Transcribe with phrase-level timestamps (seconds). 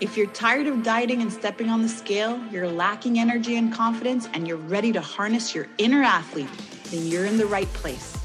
[0.00, 4.30] If you're tired of dieting and stepping on the scale, you're lacking energy and confidence,
[4.32, 6.48] and you're ready to harness your inner athlete,
[6.84, 8.16] then you're in the right place.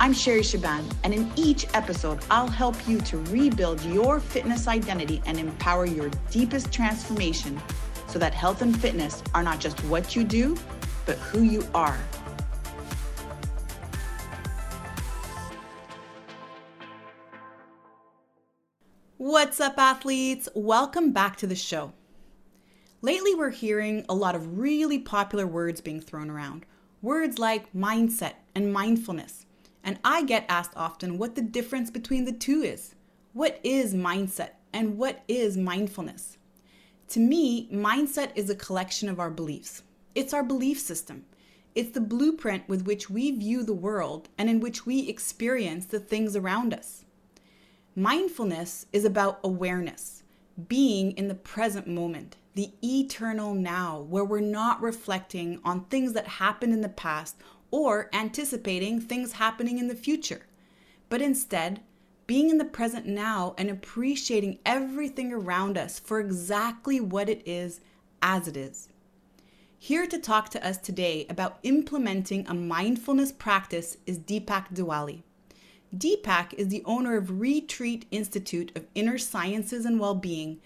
[0.00, 5.20] I'm Sherry Shaban, and in each episode, I'll help you to rebuild your fitness identity
[5.26, 7.60] and empower your deepest transformation
[8.06, 10.56] so that health and fitness are not just what you do,
[11.04, 11.98] but who you are.
[19.50, 20.48] What's up, athletes?
[20.54, 21.92] Welcome back to the show.
[23.02, 26.64] Lately, we're hearing a lot of really popular words being thrown around.
[27.02, 29.46] Words like mindset and mindfulness.
[29.82, 32.94] And I get asked often what the difference between the two is.
[33.32, 36.38] What is mindset and what is mindfulness?
[37.08, 39.82] To me, mindset is a collection of our beliefs.
[40.14, 41.24] It's our belief system.
[41.74, 45.98] It's the blueprint with which we view the world and in which we experience the
[45.98, 47.04] things around us.
[48.00, 50.22] Mindfulness is about awareness,
[50.68, 56.26] being in the present moment, the eternal now, where we're not reflecting on things that
[56.26, 57.36] happened in the past
[57.70, 60.46] or anticipating things happening in the future,
[61.10, 61.82] but instead
[62.26, 67.82] being in the present now and appreciating everything around us for exactly what it is
[68.22, 68.88] as it is.
[69.78, 75.22] Here to talk to us today about implementing a mindfulness practice is Deepak Diwali.
[75.96, 80.60] Deepak is the owner of Retreat Institute of Inner Sciences and Wellbeing,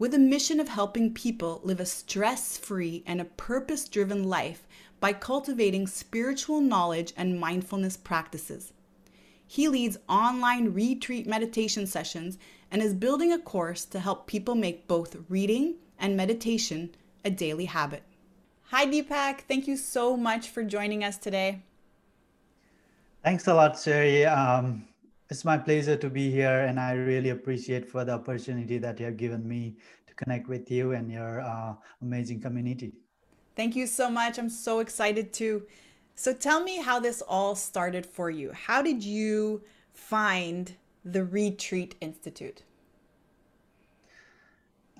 [0.00, 4.66] with a mission of helping people live a stress free and a purpose driven life
[4.98, 8.72] by cultivating spiritual knowledge and mindfulness practices.
[9.46, 12.36] He leads online retreat meditation sessions
[12.68, 17.66] and is building a course to help people make both reading and meditation a daily
[17.66, 18.02] habit.
[18.70, 19.42] Hi, Deepak.
[19.42, 21.62] Thank you so much for joining us today.
[23.24, 24.26] Thanks a lot, Sherry.
[24.26, 24.84] Um,
[25.30, 29.06] it's my pleasure to be here, and I really appreciate for the opportunity that you
[29.06, 29.76] have given me
[30.06, 31.72] to connect with you and your uh,
[32.02, 32.92] amazing community.
[33.56, 34.38] Thank you so much.
[34.38, 35.62] I'm so excited to.
[36.14, 38.52] So, tell me how this all started for you.
[38.52, 39.62] How did you
[39.94, 42.62] find the Retreat Institute?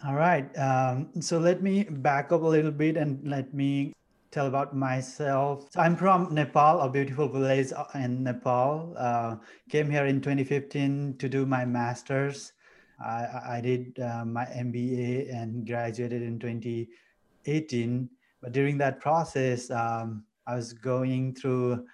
[0.06, 0.48] All right.
[0.56, 3.92] Um, so, let me back up a little bit and let me
[4.34, 5.68] tell about myself.
[5.70, 8.92] So I'm from Nepal, a beautiful village in Nepal.
[8.98, 9.36] Uh,
[9.70, 12.52] came here in 2015 to do my master's.
[13.00, 18.10] I, I did uh, my MBA and graduated in 2018.
[18.42, 21.86] But during that process, um, I was going through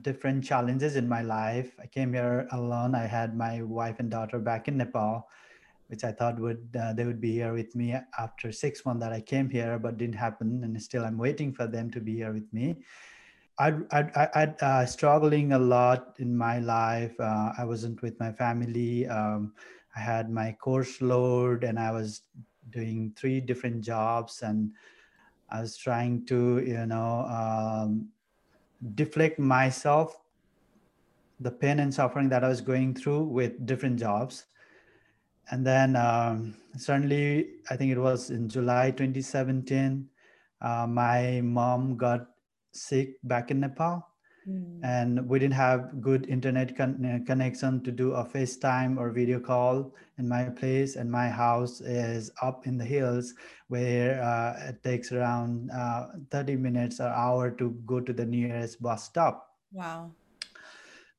[0.00, 1.76] different challenges in my life.
[1.78, 2.94] I came here alone.
[2.94, 5.28] I had my wife and daughter back in Nepal
[5.88, 9.12] which I thought would uh, they would be here with me after six months that
[9.12, 12.32] I came here, but didn't happen, and still I'm waiting for them to be here
[12.32, 12.76] with me.
[13.58, 17.14] I I I uh, struggling a lot in my life.
[17.20, 19.06] Uh, I wasn't with my family.
[19.06, 19.52] Um,
[19.94, 22.22] I had my course load, and I was
[22.70, 24.72] doing three different jobs, and
[25.50, 28.08] I was trying to you know um,
[28.94, 30.18] deflect myself
[31.40, 34.46] the pain and suffering that I was going through with different jobs
[35.50, 40.08] and then um, suddenly, I think it was in July 2017,
[40.60, 42.26] uh, my mom got
[42.72, 44.06] sick back in Nepal.
[44.48, 44.80] Mm.
[44.82, 49.94] And we didn't have good internet con- connection to do a FaceTime or video call
[50.18, 50.96] in my place.
[50.96, 53.32] And my house is up in the hills
[53.68, 58.82] where uh, it takes around uh, 30 minutes or hour to go to the nearest
[58.82, 59.48] bus stop.
[59.72, 60.12] Wow.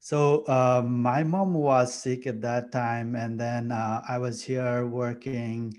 [0.06, 4.86] So uh, my mom was sick at that time, and then uh, I was here
[4.86, 5.76] working,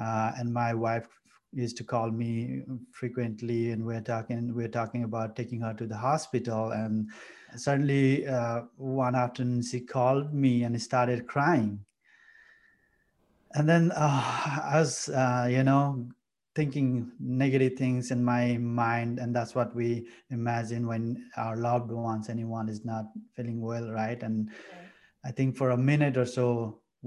[0.00, 1.06] uh, and my wife
[1.52, 5.94] used to call me frequently, and we're talking we're talking about taking her to the
[5.94, 6.70] hospital.
[6.70, 7.10] And
[7.54, 11.84] suddenly, uh, one afternoon, she called me and started crying.
[13.52, 14.24] And then uh,
[14.72, 16.08] I was, uh, you know,
[16.60, 21.04] thinking negative things in my mind and that's what we imagine when
[21.38, 24.22] our loved ones anyone is not feeling well right?
[24.22, 24.50] And
[25.24, 26.46] i think for a minute or so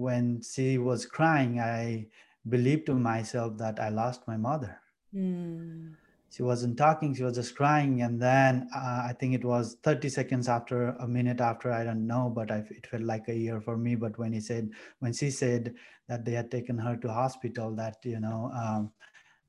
[0.05, 2.07] when she was crying i
[2.55, 4.73] believed to myself that i lost my mother.
[5.15, 5.93] Mm.
[6.35, 10.09] she wasn't talking she was just crying and then uh, i think it was 30
[10.09, 13.61] seconds after a minute after i don't know but I, it felt like a year
[13.61, 14.71] for me but when he said
[15.01, 15.75] when she said
[16.09, 18.91] that they had taken her to hospital that you know um,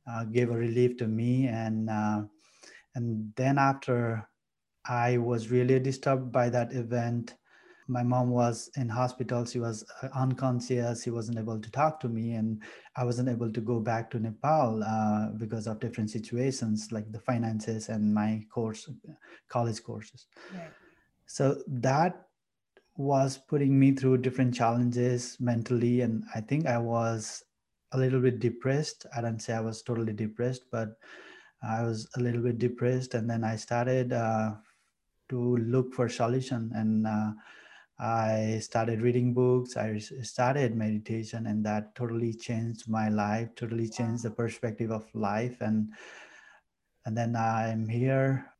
[0.06, 1.46] uh, gave a relief to me.
[1.48, 2.22] And uh,
[2.94, 4.28] and then after
[4.86, 7.34] i was really disturbed by that event
[7.86, 9.44] my mom was in hospital.
[9.44, 11.02] She was uh, unconscious.
[11.02, 12.62] She wasn't able to talk to me and
[12.96, 17.20] i wasn't able to go back to nepal uh, because of different situations like the
[17.20, 18.88] finances and my course
[19.48, 20.26] college courses.
[20.54, 20.70] Right.
[21.26, 22.22] so that
[22.96, 27.42] was putting me through different challenges mentally and i think i was
[27.94, 29.06] a little bit depressed.
[29.16, 30.98] I don't say I was totally depressed, but
[31.62, 34.54] I was a little bit depressed, and then I started uh,
[35.30, 37.32] to look for solution, and uh,
[37.98, 39.76] I started reading books.
[39.76, 43.54] I started meditation, and that totally changed my life.
[43.54, 45.88] Totally changed the perspective of life, and
[47.06, 48.50] and then I'm here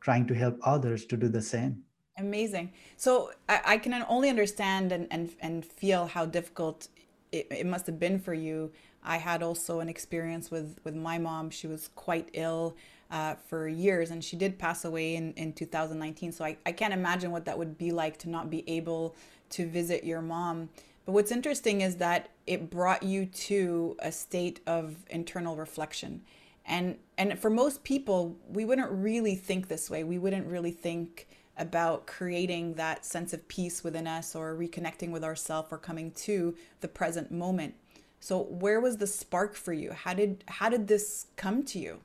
[0.00, 1.84] trying to help others to do the same.
[2.18, 2.72] Amazing.
[2.96, 6.88] So I, I can only understand and, and, and feel how difficult
[7.32, 8.72] it, it must have been for you.
[9.02, 11.50] I had also an experience with, with my mom.
[11.50, 12.76] She was quite ill
[13.10, 16.32] uh, for years and she did pass away in, in 2019.
[16.32, 19.16] So I, I can't imagine what that would be like to not be able
[19.50, 20.68] to visit your mom.
[21.06, 26.22] But what's interesting is that it brought you to a state of internal reflection.
[26.66, 30.04] And and for most people, we wouldn't really think this way.
[30.04, 35.24] We wouldn't really think about creating that sense of peace within us or reconnecting with
[35.24, 37.74] ourselves or coming to the present moment.
[38.20, 39.92] So where was the spark for you?
[39.92, 42.00] How did how did this come to you?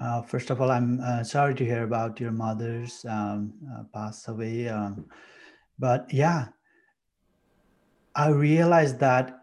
[0.00, 4.28] Uh, first of all, I'm uh, sorry to hear about your mother's um, uh, pass
[4.28, 4.68] away.
[4.68, 5.06] Um,
[5.78, 6.48] but yeah,
[8.14, 9.38] I realized that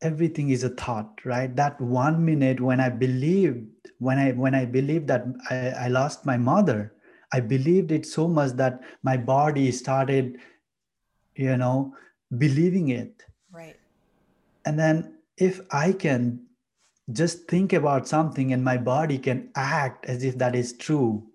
[0.00, 1.54] everything is a thought, right?
[1.54, 3.68] That one minute when I believed,
[3.98, 6.92] when I when I believed that I, I lost my mother,
[7.32, 10.38] I believed it so much that my body started,
[11.34, 11.94] you know,
[12.36, 13.24] believing it.
[13.50, 13.76] Right.
[14.64, 16.46] And then if I can
[17.10, 21.26] just think about something and my body can act as if that is true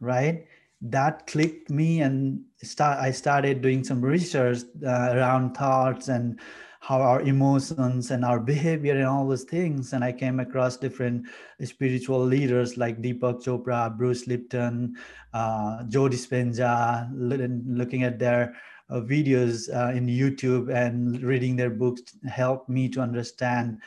[0.00, 0.46] right
[0.80, 6.40] that clicked me and start i started doing some research uh, around thoughts and
[6.84, 11.26] how our emotions and our behavior and all those things and i came across different
[11.62, 14.94] spiritual leaders like deepak chopra bruce lipton
[15.32, 18.54] uh, joe dispenza looking at their
[18.90, 23.80] uh, videos uh, in youtube and reading their books helped me to understand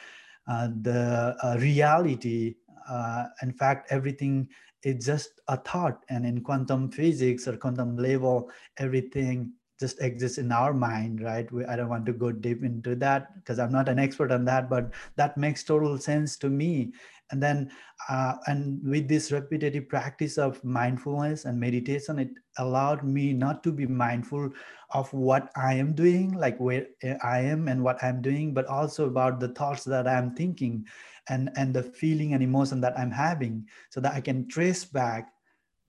[0.48, 2.56] uh, the uh, reality.
[2.90, 4.48] Uh, in fact, everything
[4.84, 6.06] is just a thought.
[6.10, 11.52] And in quantum physics or quantum level, everything just exists in our mind, right?
[11.52, 14.46] We, I don't want to go deep into that because I'm not an expert on
[14.46, 16.94] that, but that makes total sense to me
[17.32, 17.70] and then
[18.10, 23.72] uh, and with this repetitive practice of mindfulness and meditation it allowed me not to
[23.72, 24.50] be mindful
[24.92, 26.88] of what i am doing like where
[27.24, 30.86] i am and what i'm doing but also about the thoughts that i'm thinking
[31.30, 35.30] and and the feeling and emotion that i'm having so that i can trace back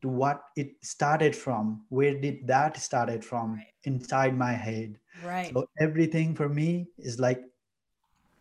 [0.00, 3.67] to what it started from where did that started from right.
[3.85, 7.43] inside my head right so everything for me is like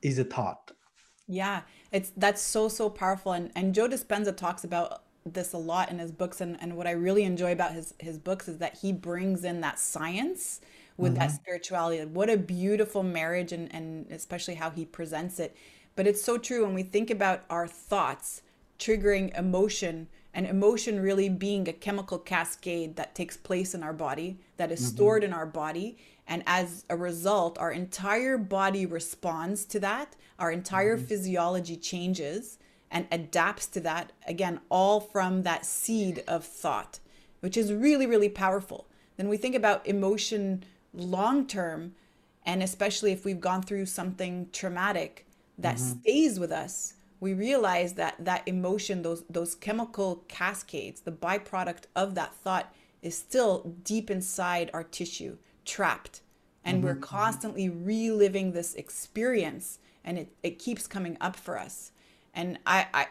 [0.01, 0.71] is a thought
[1.27, 1.61] yeah,
[1.91, 5.99] it's that's so so powerful and and Joe Dispenza talks about this a lot in
[5.99, 8.93] his books and and what I really enjoy about his his books is that he
[8.93, 10.61] brings in that science
[10.95, 11.19] with mm-hmm.
[11.19, 12.03] that spirituality.
[12.05, 15.55] What a beautiful marriage and and especially how he presents it.
[15.97, 18.41] But it's so true when we think about our thoughts
[18.79, 20.07] triggering emotion
[20.37, 24.79] and emotion really being a chemical cascade that takes place in our body that is
[24.79, 24.95] mm-hmm.
[24.95, 25.97] stored in our body
[26.27, 31.07] and as a result our entire body responds to that our entire mm-hmm.
[31.07, 32.59] physiology changes
[32.91, 36.99] and adapts to that again all from that seed of thought
[37.39, 40.63] which is really really powerful then we think about emotion
[40.93, 41.95] long term
[42.45, 45.25] and especially if we've gone through something traumatic
[45.57, 45.99] that mm-hmm.
[45.99, 52.15] stays with us we realize that that emotion those those chemical cascades the byproduct of
[52.15, 56.21] that thought is still deep inside our tissue trapped
[56.63, 56.87] and mm-hmm.
[56.87, 61.91] we're constantly reliving this experience and it, it keeps coming up for us
[62.33, 63.07] and I,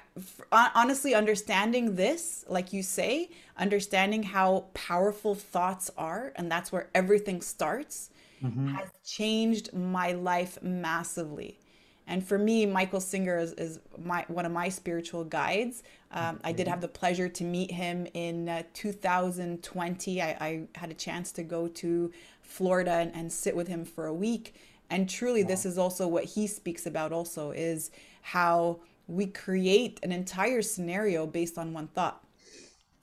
[0.52, 6.88] I honestly understanding this like you say understanding how powerful thoughts are and that's where
[6.94, 8.10] everything starts
[8.42, 8.68] mm-hmm.
[8.68, 11.58] has changed my life massively
[12.06, 15.82] and for me, Michael Singer is, is my one of my spiritual guides.
[16.12, 20.22] Um, I did have the pleasure to meet him in uh, 2020.
[20.22, 24.06] I, I, had a chance to go to Florida and, and, sit with him for
[24.06, 24.54] a week.
[24.88, 25.48] And truly, wow.
[25.48, 27.12] this is also what he speaks about.
[27.12, 27.90] Also, is
[28.22, 32.24] how we create an entire scenario based on one thought.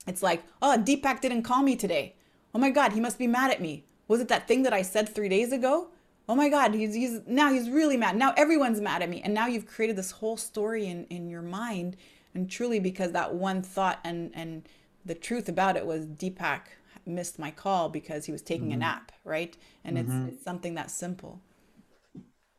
[0.06, 2.14] It's like, oh, Deepak didn't call me today.
[2.54, 3.84] Oh my God, he must be mad at me.
[4.08, 5.88] Was it that thing that I said three days ago?
[6.28, 9.34] Oh my god he's, he's now he's really mad now everyone's mad at me and
[9.34, 11.96] now you've created this whole story in in your mind
[12.34, 14.68] and truly because that one thought and and
[15.04, 16.62] the truth about it was deepak
[17.06, 18.82] missed my call because he was taking mm-hmm.
[18.82, 20.26] a nap right and mm-hmm.
[20.26, 21.40] it's, it's something that simple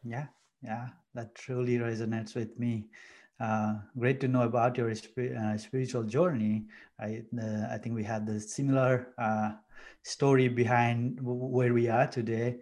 [0.04, 0.28] yeah
[0.64, 2.86] yeah that truly resonates with me
[3.40, 6.66] uh, great to know about your uh, spiritual journey.
[7.00, 9.52] I, uh, I think we had the similar uh,
[10.04, 12.58] story behind w- where we are today.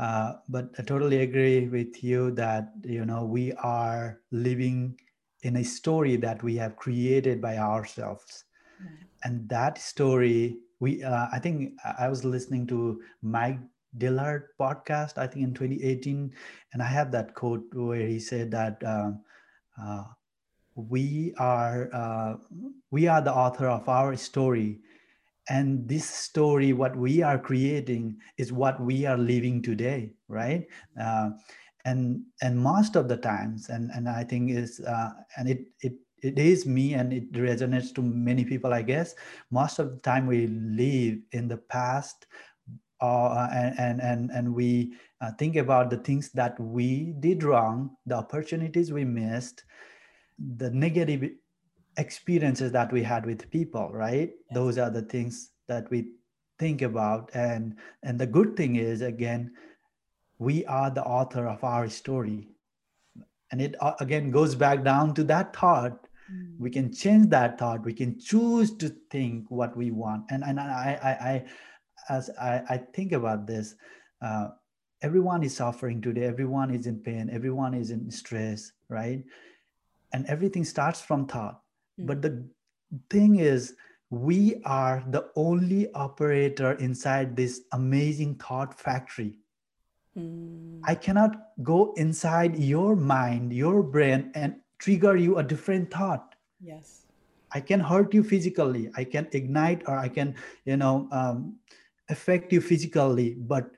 [0.00, 4.98] Uh, but I totally agree with you that you know we are living
[5.42, 8.44] in a story that we have created by ourselves,
[9.24, 13.60] and that story we uh, I think I was listening to Mike
[13.98, 16.32] Dillard podcast I think in 2018,
[16.72, 18.82] and I have that quote where he said that.
[18.82, 19.20] Um,
[19.80, 20.04] uh,
[20.74, 22.36] we are uh,
[22.90, 24.80] we are the author of our story
[25.50, 30.66] and this story what we are creating is what we are living today right?
[30.98, 31.30] Uh,
[31.84, 35.94] and and most of the times and and i think is uh, and it it
[36.22, 39.14] it is me and it resonates to many people i guess.
[39.50, 42.26] Most of the time we live in the past
[43.00, 44.92] uh, and, and and we
[45.22, 49.64] uh, think about the things that we did wrong the opportunities we missed
[50.58, 51.30] the negative
[52.00, 54.30] experiences that we had with people right?
[54.30, 54.54] Yes.
[54.54, 56.12] those are the things that we
[56.58, 57.30] think about.
[57.34, 59.52] And and the good thing is again
[60.38, 62.48] we are the author of our story.
[63.52, 66.06] And it uh, again goes back down to that thought.
[66.30, 66.60] Mm.
[66.60, 67.84] we can change that thought.
[67.84, 70.24] We can choose to think what we want.
[70.30, 71.34] And and i i, I
[72.08, 73.74] as I, I think about this
[74.22, 74.48] uh,
[75.02, 76.24] everyone is suffering today.
[76.24, 77.30] Everyone is in pain.
[77.32, 79.22] Everyone is in stress right?
[80.12, 81.60] And everything starts from thought
[81.98, 82.06] mm.
[82.06, 82.44] but the
[83.08, 83.74] thing is
[84.10, 89.38] we are the only operator inside this amazing thought factory
[90.16, 90.80] mm.
[90.84, 97.06] i cannot go inside your mind your brain and trigger you a different thought yes
[97.52, 101.56] i can hurt you physically i can ignite or i can you know um,
[102.08, 103.70] affect you physically but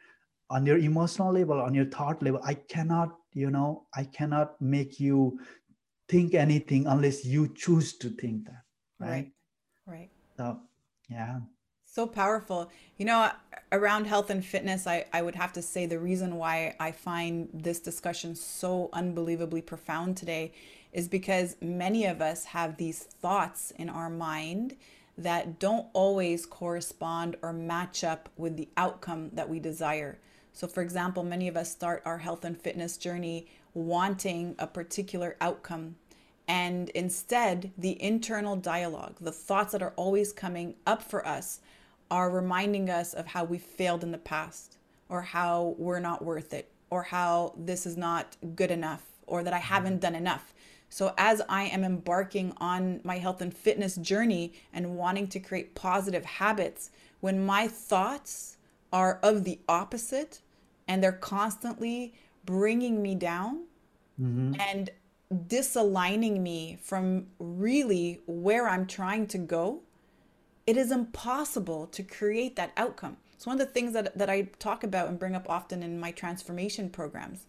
[0.48, 4.98] on your emotional level on your thought level i cannot you know i cannot make
[5.00, 5.38] you
[6.12, 8.62] think anything unless you choose to think that
[9.00, 9.32] right?
[9.86, 10.10] Right, right.
[10.36, 10.60] so
[11.08, 11.40] yeah.
[11.86, 12.70] So powerful.
[12.96, 13.30] You know
[13.72, 17.48] around health and fitness I, I would have to say the reason why i find
[17.54, 20.52] this discussion so unbelievably profound today
[20.92, 24.76] is because many of us have these thoughts in our mind
[25.16, 30.18] that don't always correspond or match up with the outcome that we desire.
[30.52, 35.36] So for example many of us start our health and fitness journey wanting a particular
[35.40, 35.96] outcome
[36.52, 41.60] and instead, the internal dialogue, the thoughts that are always coming up for us,
[42.10, 44.76] are reminding us of how we failed in the past,
[45.08, 49.54] or how we're not worth it, or how this is not good enough, or that
[49.54, 50.52] I haven't done enough.
[50.90, 55.74] So, as I am embarking on my health and fitness journey and wanting to create
[55.74, 56.90] positive habits,
[57.20, 58.58] when my thoughts
[58.92, 60.42] are of the opposite
[60.86, 62.12] and they're constantly
[62.44, 63.64] bringing me down,
[64.20, 64.52] mm-hmm.
[64.60, 64.90] and
[65.32, 69.80] disaligning me from really where I'm trying to go,
[70.66, 73.16] it is impossible to create that outcome.
[73.34, 75.98] It's one of the things that, that I talk about and bring up often in
[75.98, 77.46] my transformation programs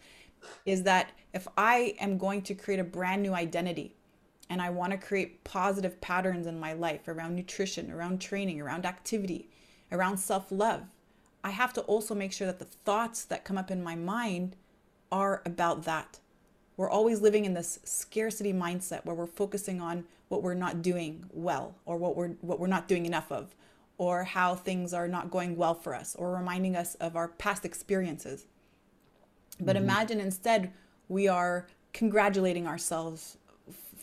[0.65, 3.95] is that if I am going to create a brand new identity
[4.49, 8.85] and I want to create positive patterns in my life around nutrition, around training, around
[8.85, 9.49] activity,
[9.91, 10.83] around self love,
[11.43, 14.55] I have to also make sure that the thoughts that come up in my mind
[15.11, 16.19] are about that
[16.77, 21.25] we're always living in this scarcity mindset where we're focusing on what we're not doing
[21.31, 23.55] well or what we're what we're not doing enough of
[23.97, 27.63] or how things are not going well for us or reminding us of our past
[27.63, 28.45] experiences.
[29.59, 29.85] But mm-hmm.
[29.85, 30.73] imagine instead
[31.07, 33.37] we are congratulating ourselves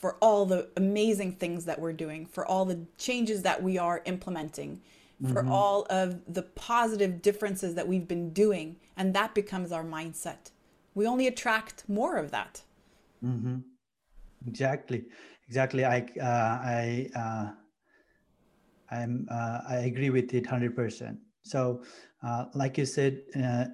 [0.00, 4.00] for all the amazing things that we're doing, for all the changes that we are
[4.07, 4.81] implementing,
[5.23, 5.33] mm-hmm.
[5.33, 8.77] for all of the positive differences that we've been doing.
[8.97, 10.50] And that becomes our mindset
[10.94, 12.62] we only attract more of that.
[13.25, 13.59] Mm-hmm.
[14.47, 15.04] Exactly,
[15.47, 15.85] exactly.
[15.85, 17.50] I uh, I uh,
[18.90, 21.18] I'm uh, I agree with it hundred percent.
[21.42, 21.82] So,
[22.23, 23.66] uh, like you said, uh,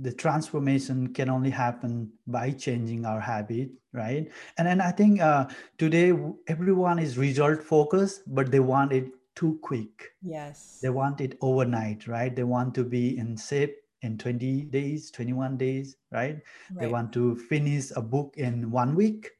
[0.00, 4.30] the transformation can only happen by changing our habit, right?
[4.58, 6.12] And then I think uh, today
[6.46, 10.12] everyone is result focused, but they want it too quick.
[10.22, 10.78] Yes.
[10.82, 12.34] They want it overnight, right?
[12.34, 16.36] They want to be in shape in 20 days 21 days right,
[16.70, 16.80] right.
[16.80, 19.30] they want to finish a book in one week.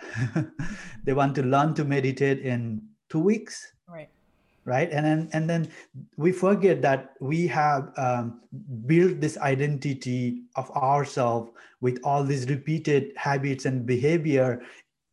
[1.04, 3.72] They want to learn to meditate in two weeks.
[3.88, 4.08] Right.
[4.64, 4.90] Right?
[4.90, 5.68] And then and then
[6.16, 8.40] we forget that we have um,
[8.86, 11.52] built this identity of ourselves
[11.82, 14.62] with all these repeated habits and behavior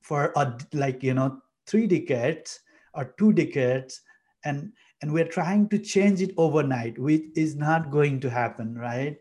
[0.02, 2.62] for a, like you know three decades
[2.94, 4.02] or two decades.
[4.46, 9.18] And and we're trying to change it overnight which is not going to happen right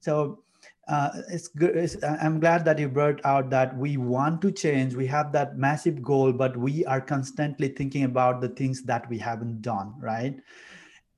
[0.00, 0.42] so
[0.88, 4.94] uh, it's good it's, i'm glad that you brought out that we want to change
[4.94, 9.18] we have that massive goal but we are constantly thinking about the things that we
[9.18, 10.40] haven't done right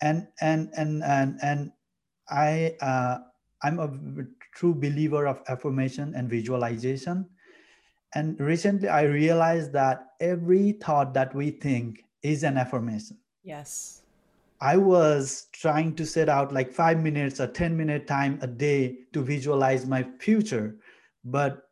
[0.00, 1.72] and and and and, and
[2.28, 3.18] i uh,
[3.62, 3.90] I'm a
[4.54, 7.26] true believer of affirmation and visualization.
[8.14, 13.18] And recently I realized that every thought that we think is an affirmation.
[13.42, 14.02] Yes.
[14.60, 18.98] I was trying to set out like five minutes or 10 minute time a day
[19.12, 20.76] to visualize my future.
[21.24, 21.68] But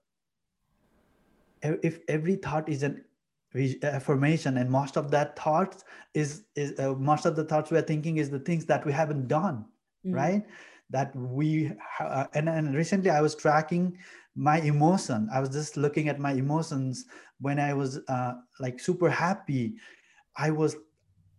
[1.63, 3.05] if every thought is an
[3.83, 5.85] affirmation and most of that thoughts
[6.15, 9.27] is is uh, most of the thoughts we're thinking is the things that we haven't
[9.27, 9.65] done
[10.07, 10.15] mm.
[10.15, 10.45] right
[10.89, 13.99] that we uh, and, and recently i was tracking
[14.37, 17.07] my emotion i was just looking at my emotions
[17.41, 19.75] when i was uh, like super happy
[20.37, 20.77] i was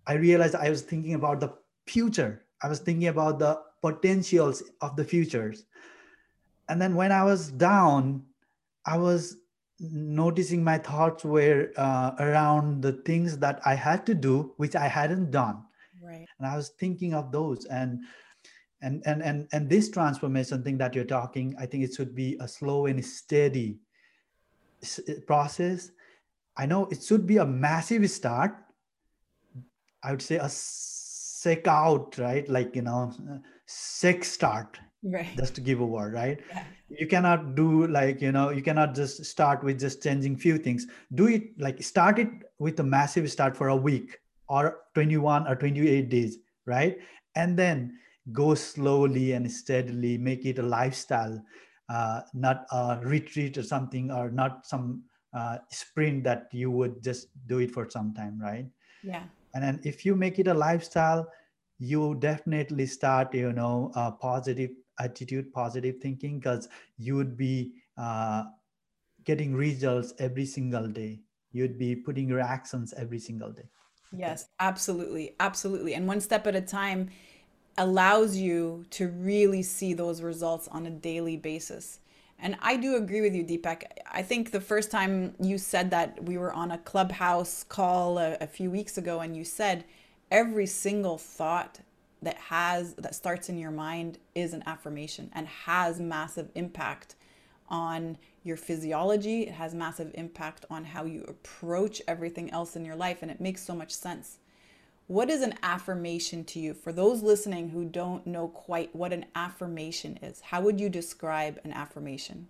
[0.08, 1.54] i realized i was thinking about the
[1.88, 5.66] future i was thinking about the potentials of the futures
[6.70, 8.24] and then when i was down
[8.86, 9.38] i was
[9.82, 14.88] noticing my thoughts were uh, around the things that I had to do, which I
[14.88, 15.64] hadn't done.
[16.02, 16.28] Right.
[16.38, 18.02] And I was thinking of those and
[18.82, 22.38] and and and and this transformation thing that you're talking, I think it should be
[22.40, 23.80] a slow and steady
[25.26, 25.92] process.
[26.58, 28.56] I know it should be a massive start.
[30.04, 32.48] I would say a sick out, right?
[32.48, 33.14] Like you know,
[33.66, 35.36] sick start right.
[35.38, 36.40] just to give a word right?
[36.50, 36.64] Yeah.
[36.90, 40.88] you cannot do like you know you cannot just start with just changing few things.
[41.14, 42.30] Do it like start it
[42.60, 44.18] with a massive start for a week
[44.48, 46.98] or 21 or 28 days right?
[47.36, 47.98] And then
[48.32, 51.42] go slowly and steadily make it a lifestyle
[51.90, 55.04] uh, not a retreat or something or not some
[55.34, 58.68] uh, sprint that you would just do it for some time right?
[59.04, 61.28] Yeah and then if you make it a lifestyle
[61.80, 68.44] you definitely start you know a positive attitude, positive thinking, because you would be uh,
[69.24, 71.22] getting results every single day.
[71.52, 73.70] You'd be putting your actions every single day.
[74.16, 75.36] Yes, absolutely.
[75.40, 75.94] Absolutely.
[75.96, 77.10] And one step at a time
[77.78, 82.00] allows you to really see those results on a daily basis.
[82.42, 83.84] And I do agree with you, Deepak.
[84.12, 88.36] I think the first time you said that we were on a clubhouse call a,
[88.42, 89.86] a few weeks ago, and you said
[90.32, 91.80] every single thought
[92.24, 97.16] that has that starts in your mind is an affirmation and has massive impact
[97.70, 102.96] on your physiology it has massive impact on how you approach everything else in your
[102.96, 104.38] life and it makes so much sense
[105.12, 109.26] what is an affirmation to you for those listening who don't know quite what an
[109.36, 112.48] affirmation is how would you describe an affirmation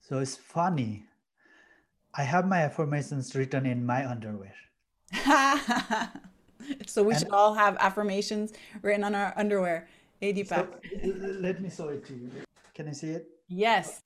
[0.00, 1.04] so it's funny
[2.14, 4.54] i have my affirmations written in my underwear
[6.86, 9.88] so we and, should all have affirmations written on our underwear.
[10.20, 10.48] Hey, Deepak.
[10.48, 12.30] So, let me show it to you.
[12.74, 13.28] Can I see it?
[13.48, 14.02] Yes.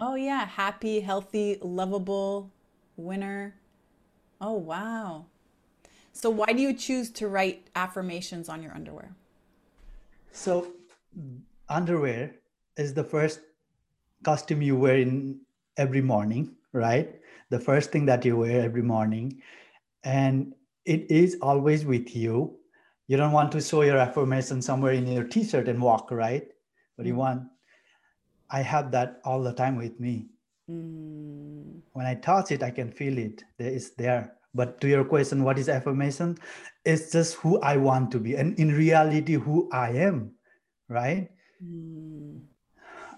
[0.00, 0.46] Oh, yeah.
[0.46, 2.50] Happy, healthy, lovable,
[2.96, 3.54] winner.
[4.40, 5.26] Oh, wow.
[6.12, 9.14] So, why do you choose to write affirmations on your underwear?
[10.32, 10.72] So,
[11.68, 12.34] underwear
[12.76, 13.40] is the first
[14.22, 15.40] costume you wear in
[15.76, 17.20] every morning, right?
[17.54, 19.40] the first thing that you wear every morning
[20.02, 20.54] and
[20.84, 22.56] it is always with you
[23.06, 26.48] you don't want to show your affirmation somewhere in your t-shirt and walk right
[26.96, 27.24] but you mm.
[27.24, 27.42] want
[28.50, 30.26] i have that all the time with me
[30.70, 31.63] mm.
[31.94, 35.42] When i touch it i can feel it there is there but to your question
[35.42, 36.36] what is affirmation
[36.84, 40.30] it's just who i want to be and in reality who i am
[40.88, 41.30] right
[41.62, 42.40] mm.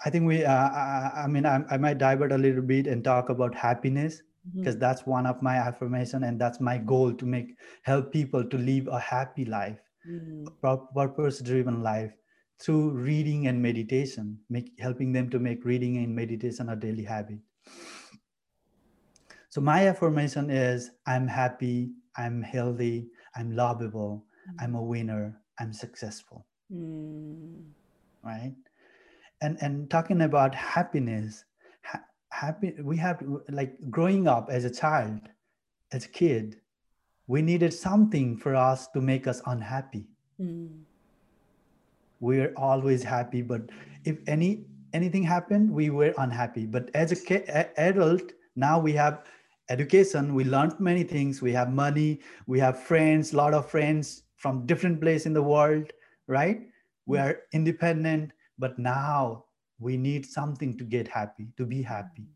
[0.05, 3.03] I think we, uh, I, I, mean, I, I, might divert a little bit and
[3.03, 4.23] talk about happiness
[4.55, 4.81] because mm-hmm.
[4.81, 8.87] that's one of my affirmation and that's my goal to make help people to live
[8.89, 10.47] a happy life, mm-hmm.
[10.65, 12.12] a purpose-driven life
[12.61, 17.39] through reading and meditation, make, helping them to make reading and meditation a daily habit.
[19.57, 24.57] So my affirmation is I'm happy, I'm healthy, I'm lovable, mm-hmm.
[24.61, 26.45] I'm a winner, I'm successful.
[26.71, 27.64] Mm.
[28.23, 28.53] Right?
[29.40, 31.45] and and talking about happiness
[31.83, 35.21] ha- happy we have like growing up as a child
[35.92, 36.57] as a kid
[37.27, 40.07] we needed something for us to make us unhappy
[40.40, 40.73] mm.
[42.21, 43.61] we're always happy but
[44.05, 44.64] if any
[44.95, 47.45] anything happened we were unhappy but as a kid,
[47.77, 49.25] adult now we have
[49.68, 54.22] education we learned many things we have money we have friends a lot of friends
[54.37, 55.92] from different place in the world
[56.29, 56.61] right
[57.07, 59.44] we are independent but now
[59.79, 62.26] we need something to get happy, to be happy.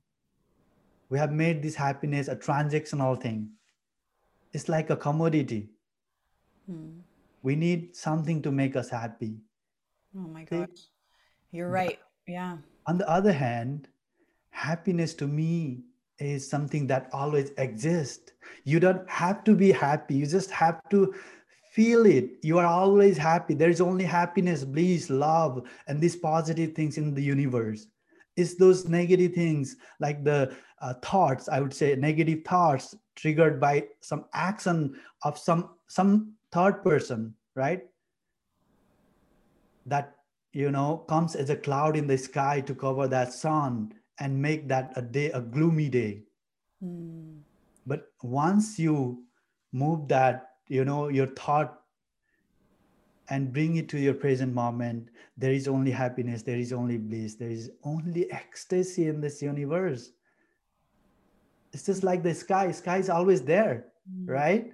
[1.09, 3.51] We have made this happiness a transactional thing.
[4.53, 5.71] It's like a commodity.
[6.67, 7.01] Hmm.
[7.43, 9.39] We need something to make us happy.
[10.17, 10.91] Oh my gosh.
[11.51, 11.99] You're right.
[12.29, 12.59] Yeah.
[12.87, 13.89] On the other hand,
[14.51, 15.85] happiness to me
[16.21, 18.33] is something that always exists.
[18.65, 20.15] You don't have to be happy.
[20.15, 21.15] You just have to
[21.73, 22.31] feel it.
[22.43, 23.55] You are always happy.
[23.55, 27.87] There is only happiness bliss love and these positive things in the universe.
[28.37, 33.85] It's those negative things like the uh, thoughts i would say negative thoughts triggered by
[34.01, 37.83] some action of some some third person right?
[39.87, 40.15] That
[40.53, 44.69] you know comes as a cloud in the sky to cover that sun and make
[44.69, 46.23] that a day a gloomy day.
[46.83, 47.41] Mm.
[47.87, 49.23] but once you
[49.73, 51.83] move that you know your thought
[53.29, 57.35] and bring it to your present moment there is only happiness there is only bliss
[57.35, 60.13] there is only ecstasy in this universe.
[61.73, 62.73] It's just like the sky.
[62.73, 64.29] Sky is always there mm.
[64.29, 64.73] right?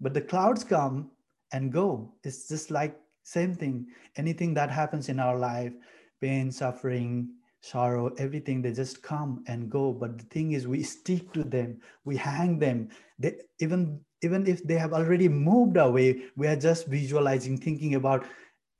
[0.00, 1.10] But the clouds come
[1.52, 2.12] and go.
[2.24, 3.86] It's just like same thing.
[4.16, 5.72] Anything that happens in our life
[6.20, 7.30] pain suffering
[7.62, 9.92] sorrow everything they just come and go.
[9.92, 11.80] But the thing is we stick to them.
[12.04, 12.90] We hang them.
[13.18, 18.24] They even even if they have already moved away we are just visualizing thinking about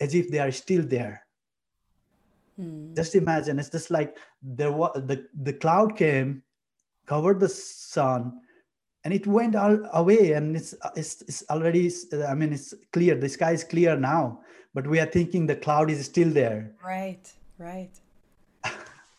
[0.00, 1.26] as if they are still there.
[2.56, 2.92] Hmm.
[2.94, 6.42] just imagine it's just like there was the, the cloud came
[7.06, 8.40] covered the sun
[9.04, 10.32] and it went all away.
[10.32, 11.90] And it's, it's it's already
[12.28, 13.14] i mean it's clear.
[13.16, 14.40] The sky is clear now.
[14.74, 16.72] But we are thinking the cloud is still there.
[16.84, 17.90] Right right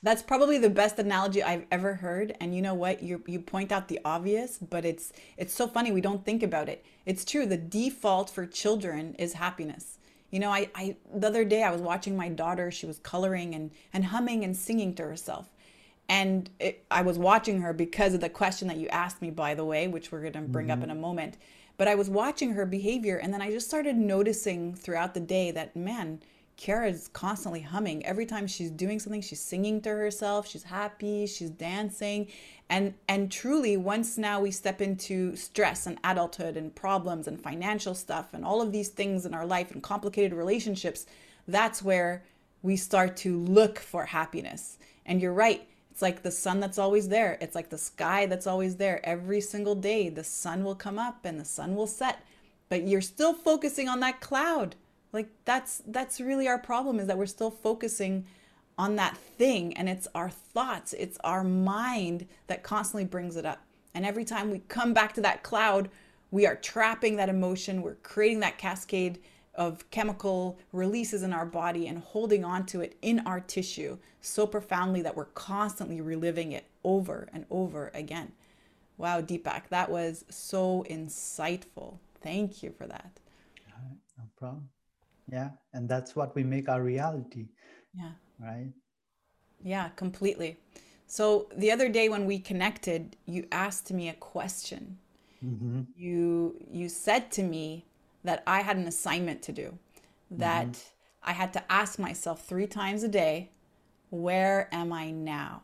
[0.04, 2.36] that's probably the best analogy I've ever heard.
[2.42, 3.02] And you know what?
[3.02, 6.70] You you point out the obvious, but it's it's so funny we don't think about
[6.70, 6.86] it.
[7.06, 7.46] It's true.
[7.46, 9.98] The default for children is happiness.
[10.30, 12.70] You know, I, I the other day I was watching my daughter.
[12.70, 15.48] She was coloring and and humming and singing to herself,
[16.10, 19.56] and it, I was watching her because of the question that you asked me, by
[19.56, 20.80] the way, which we're going to bring mm-hmm.
[20.80, 21.38] up in a moment.
[21.78, 25.50] But I was watching her behavior, and then I just started noticing throughout the day
[25.52, 26.22] that man
[26.56, 28.06] Kara is constantly humming.
[28.06, 32.28] Every time she's doing something, she's singing to herself, she's happy, she's dancing.
[32.70, 37.96] And and truly once now we step into stress and adulthood and problems and financial
[37.96, 41.06] stuff and all of these things in our life and complicated relationships,
[41.48, 42.24] that's where
[42.62, 44.78] we start to look for happiness.
[45.06, 47.38] And you're right, it's like the sun that's always there.
[47.42, 49.06] It's like the sky that's always there.
[49.06, 52.26] Every single day the sun will come up and the sun will set,
[52.70, 54.76] but you're still focusing on that cloud
[55.13, 58.26] like that's that's really our problem is that we're still focusing
[58.78, 63.62] on that thing and it's our thoughts it's our mind that constantly brings it up.
[63.93, 65.89] And every time we come back to that cloud
[66.32, 69.19] we are trapping that emotion we're creating that cascade
[69.54, 74.47] of chemical releases in our body and holding on to it in our tissue so
[74.47, 78.32] profoundly that we're constantly reliving it over and over again.
[78.97, 81.99] Wow deepak that was so insightful.
[82.19, 83.19] Thank you for that.
[84.17, 84.69] No problem
[85.34, 87.48] yeah and that's what we make our reality
[87.96, 88.72] yeah right
[89.63, 90.58] yeah completely
[91.08, 94.98] so the other day when we connected you asked me a question
[95.43, 95.82] mm-hmm.
[95.96, 97.86] you you said to me
[98.24, 99.78] that i had an assignment to do
[100.30, 101.30] that mm-hmm.
[101.32, 103.50] i had to ask myself three times a day
[104.12, 105.63] where am i now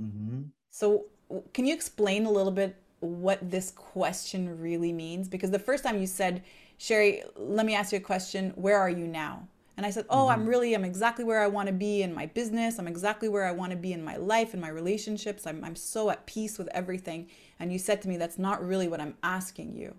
[0.00, 0.42] mm-hmm.
[0.70, 1.06] so
[1.52, 6.00] can you explain a little bit what this question really means because the first time
[6.00, 6.44] you said
[6.78, 8.52] Sherry, let me ask you a question.
[8.56, 9.46] Where are you now?
[9.76, 10.40] And I said, Oh, mm-hmm.
[10.40, 12.78] I'm really, I'm exactly where I want to be in my business.
[12.78, 15.46] I'm exactly where I want to be in my life, in my relationships.
[15.46, 17.28] I'm, I'm so at peace with everything.
[17.58, 19.94] And you said to me, That's not really what I'm asking you,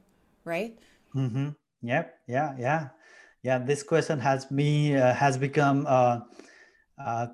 [0.45, 0.77] right?
[1.15, 1.49] Mm-hmm.
[1.81, 2.15] Yep.
[2.27, 2.55] Yeah.
[2.57, 2.87] Yeah.
[3.41, 3.57] Yeah.
[3.59, 6.25] This question has me, uh, has become a,
[7.03, 7.27] uh,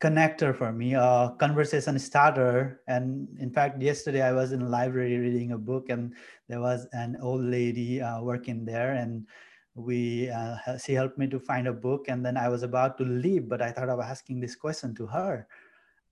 [0.00, 2.80] connector for me, a conversation starter.
[2.86, 6.14] And in fact, yesterday I was in a library reading a book, and
[6.48, 9.26] there was an old lady uh, working there, and
[9.74, 12.06] we uh, she helped me to find a book.
[12.08, 15.06] And then I was about to leave, but I thought of asking this question to
[15.06, 15.46] her.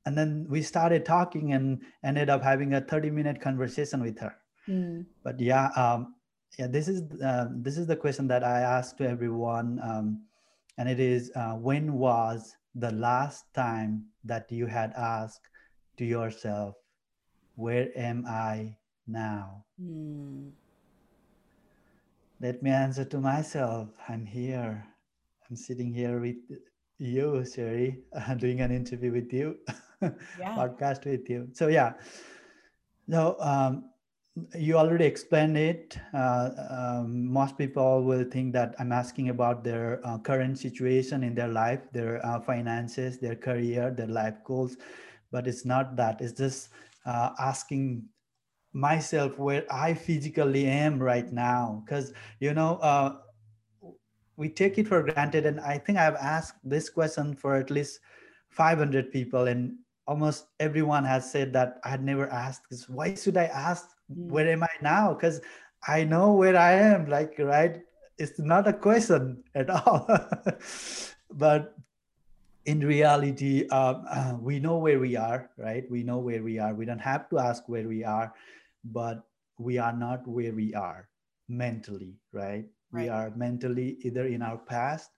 [0.04, 4.36] And then we started talking and ended up having a 30 minute conversation with her.
[4.68, 5.06] Mm.
[5.24, 6.14] But yeah, um,
[6.58, 10.22] yeah, this is uh, this is the question that I ask to everyone, um,
[10.78, 15.48] and it is uh, when was the last time that you had asked
[15.96, 16.76] to yourself,
[17.56, 19.64] Where am I now?
[19.80, 20.50] Mm.
[22.40, 24.86] Let me answer to myself I'm here.
[25.48, 26.36] I'm sitting here with
[26.98, 29.56] you, Sherry, uh, doing an interview with you,
[30.02, 30.56] yeah.
[30.56, 31.48] podcast with you.
[31.52, 31.94] So, yeah.
[33.06, 33.90] No, um,
[34.54, 35.98] you already explained it.
[36.12, 41.34] Uh, um, most people will think that I'm asking about their uh, current situation in
[41.34, 44.76] their life, their uh, finances, their career, their life goals,
[45.30, 46.20] but it's not that.
[46.20, 46.68] It's just
[47.06, 48.04] uh, asking
[48.76, 51.82] myself where I physically am right now.
[51.84, 53.16] Because, you know, uh,
[54.36, 55.46] we take it for granted.
[55.46, 58.00] And I think I've asked this question for at least
[58.50, 62.68] 500 people, and almost everyone has said that I had never asked.
[62.70, 62.88] this.
[62.88, 63.88] Why should I ask?
[64.06, 64.30] Mm.
[64.30, 65.40] where am i now because
[65.88, 67.08] I know where I am.
[67.08, 67.82] Like, right?
[68.18, 70.06] It's not a question at all.
[71.30, 71.74] but
[72.66, 75.88] in reality, uh, we know where we are, right?
[75.90, 76.74] We know where we are.
[76.74, 78.32] We don't have to ask where we are,
[78.92, 79.22] but
[79.58, 81.08] we are not where we are
[81.48, 82.64] mentally, right?
[82.90, 83.02] right.
[83.02, 85.10] We are mentally either in our past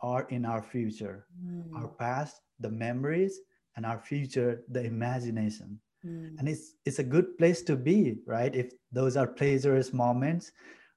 [0.00, 1.26] or in our future.
[1.44, 1.74] Mm.
[1.74, 3.40] Our past, the memories,
[3.76, 5.80] and our future, the imagination.
[6.04, 6.38] Mm.
[6.38, 8.54] And it's it's a good place to be, right?
[8.54, 10.52] If those are pleasurous moments,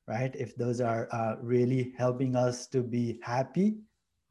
[0.07, 0.35] right?
[0.35, 3.77] If those are uh, really helping us to be happy,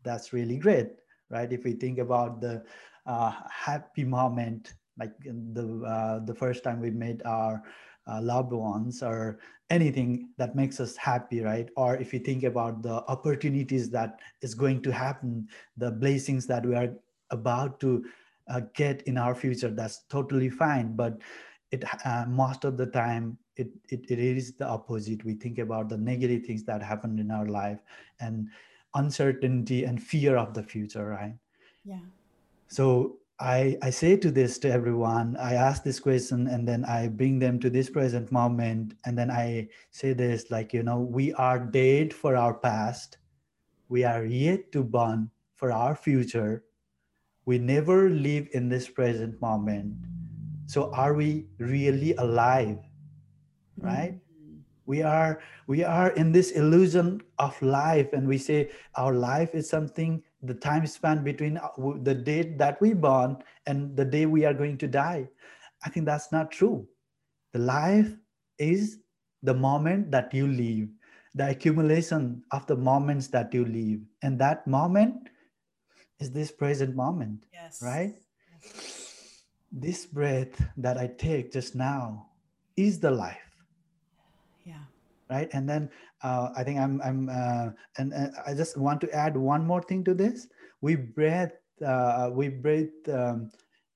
[0.02, 0.88] that's really great
[1.30, 1.52] right?
[1.52, 2.62] If we think about the
[3.06, 7.62] uh, happy moment, like the uh, the first time we met our
[8.06, 9.38] uh, loved ones or
[9.70, 11.68] anything that makes us happy right?
[11.76, 16.64] Or if you think about the opportunities that is going to happen the blessings that
[16.64, 16.94] we are
[17.30, 18.04] about to
[18.48, 20.94] uh, get in our future that's totally fine.
[20.94, 21.18] But
[21.72, 25.24] it uh, most of the time it, it it is the opposite.
[25.24, 27.80] We think about the negative things that happened in our life
[28.20, 28.48] and
[28.94, 31.34] uncertainty and fear of the future right?
[31.84, 32.00] Yeah.
[32.68, 37.06] So i i say to this to everyone i ask this question and then i
[37.06, 38.94] bring them to this present moment.
[39.04, 43.18] And then i say this like you know we are dead for our past.
[43.88, 46.64] We are yet to born for our future.
[47.44, 49.94] We never live in this present moment.
[50.66, 52.78] So are we really alive?
[53.78, 54.18] Right?
[54.18, 54.58] Mm-hmm.
[54.86, 58.12] We are we are in this illusion of life.
[58.12, 61.68] And we say our life is something the time span between uh,
[62.02, 65.28] the date that we born and the day we are going to die.
[65.84, 66.86] I think that's not true.
[67.52, 68.12] The life
[68.58, 68.98] is
[69.42, 70.88] the moment that you live
[71.36, 74.00] the accumulation of the moments that you live.
[74.22, 75.28] And that moment
[76.18, 77.82] is this present moment yes.
[77.82, 78.14] right?
[78.62, 79.42] Yes.
[79.70, 82.26] this breath that i take just now
[82.76, 83.45] is the life
[85.28, 85.48] right?
[85.52, 85.90] And then
[86.22, 89.82] uh, i think i'm i'm uh, and, and, i just want to add one more
[89.82, 90.48] thing to this.
[90.80, 91.50] We breathe
[91.84, 93.50] uh, we breathe um,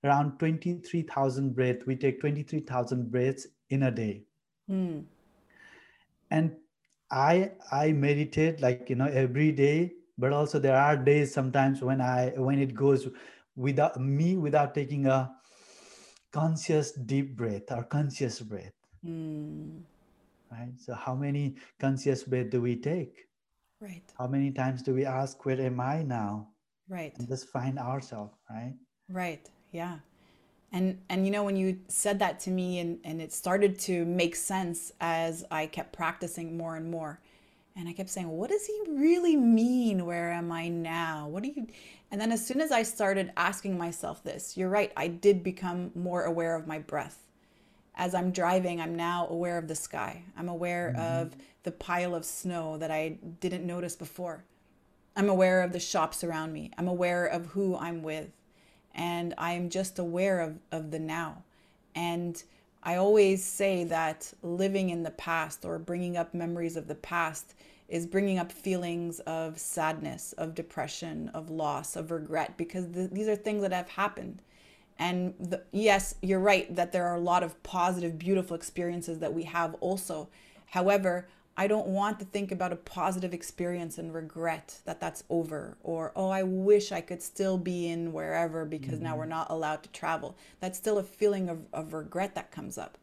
[0.04, 1.86] around 23000 breaths.
[1.86, 4.22] We take 23000 breaths in a day.
[4.70, 5.04] Mm.
[6.30, 6.52] and
[7.10, 12.00] i i meditate like you know every day but also there are days sometimes when
[12.00, 13.08] i when it goes
[13.56, 15.18] without me without taking a
[16.30, 18.72] conscious deep breath or conscious breath.
[19.04, 19.82] Mm
[20.50, 20.72] right?
[20.76, 23.26] So how many conscious breath do we take?
[23.80, 24.02] Right.
[24.18, 26.48] How many times do we ask where am i now?
[26.88, 27.14] Right.
[27.18, 28.74] And just find ourselves right?
[29.08, 29.98] Right yeah.
[30.72, 34.04] And and you know when you said that to me and and it started to
[34.04, 37.20] make sense as i kept practicing more and more
[37.76, 40.06] and i kept saying what does he really mean?
[40.06, 41.28] Where am i now?
[41.28, 41.66] What do you
[42.10, 45.90] and then as soon as i started asking myself this you're right i did become
[45.94, 47.26] more aware of my breath
[48.00, 50.22] as I'm driving, I'm now aware of the sky.
[50.34, 51.20] I'm aware mm-hmm.
[51.20, 54.42] of the pile of snow that I didn't notice before.
[55.14, 56.70] I'm aware of the shops around me.
[56.78, 58.30] I'm aware of who I'm with.
[58.94, 61.44] And I am just aware of, of the now.
[61.94, 62.42] And
[62.82, 67.54] I always say that living in the past or bringing up memories of the past
[67.86, 73.28] is bringing up feelings of sadness, of depression, of loss, of regret, because th- these
[73.28, 74.40] are things that have happened.
[75.00, 79.32] And the, yes, you're right that there are a lot of positive, beautiful experiences that
[79.32, 80.28] we have also.
[80.66, 85.78] However, I don't want to think about a positive experience and regret that that's over
[85.82, 89.04] or, oh, I wish I could still be in wherever because mm-hmm.
[89.04, 90.36] now we're not allowed to travel.
[90.60, 92.98] That's still a feeling of, of regret that comes up.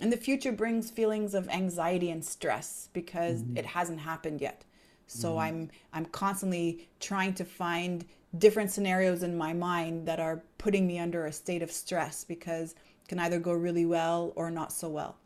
[0.00, 3.56] And the future brings feelings of anxiety and stress because mm-hmm.
[3.56, 4.64] it hasn't happened yet.
[5.06, 5.38] So mm-hmm.
[5.38, 8.04] I'm I'm constantly trying to find
[8.38, 12.72] different scenarios in my mind that are putting me under a state of stress because
[12.72, 15.16] it can either go really well or not so well.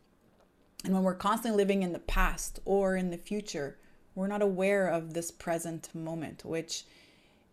[0.83, 3.77] And when we're constantly living in the past or in the future,
[4.15, 6.83] we're not aware of this present moment, which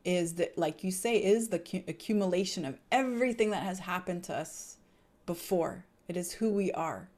[0.04, 4.76] is that, like you say, is the accumulation of everything that has happened to us
[5.26, 5.84] before.
[6.06, 7.08] It is who we are.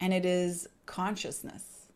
[0.00, 1.88] And it is consciousness.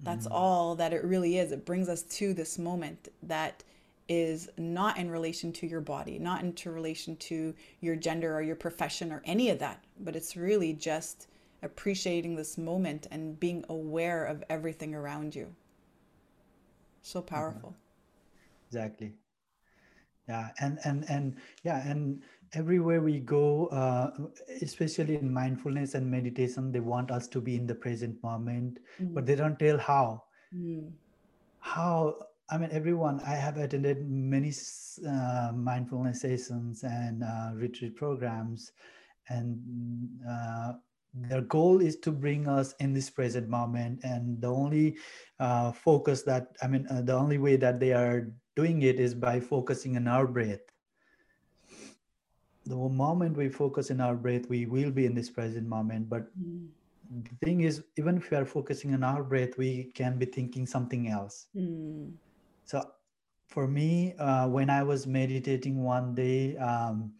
[0.00, 0.32] That's mm.
[0.32, 1.52] all that it really is.
[1.52, 3.62] It brings us to this moment that
[4.10, 8.56] is not in relation to your body, not into relation to your gender or your
[8.56, 11.28] profession or any of that, but it's really just
[11.62, 15.54] appreciating this moment and being aware of everything around you.
[17.02, 17.34] So mm-hmm.
[17.34, 17.76] powerful.
[18.66, 19.14] Exactly.
[20.28, 22.20] Yeah, and and and yeah, and
[22.52, 24.10] everywhere we go, uh,
[24.60, 29.14] especially in mindfulness and meditation, they want us to be in the present moment, mm.
[29.14, 30.24] but they don't tell how.
[30.54, 30.90] Mm.
[31.62, 32.16] How
[32.50, 34.52] I mean, everyone, I have attended many
[35.06, 38.72] uh, mindfulness sessions and uh, retreat programs.
[39.28, 39.60] And
[40.28, 40.72] uh,
[41.14, 44.96] their goal is to bring us in this present moment and the only
[45.40, 49.14] uh, focus that i mean uh, the only way that they are doing it is
[49.14, 50.60] by focusing on our breath
[52.66, 56.26] the moment we focus in our breath we will be in this present moment but
[56.38, 56.68] mm.
[57.10, 60.66] the thing is even if we are focusing on our breath we can be thinking
[60.66, 62.12] something else mm.
[62.70, 62.78] So
[63.48, 67.10] for me uh, when i was meditating one day um,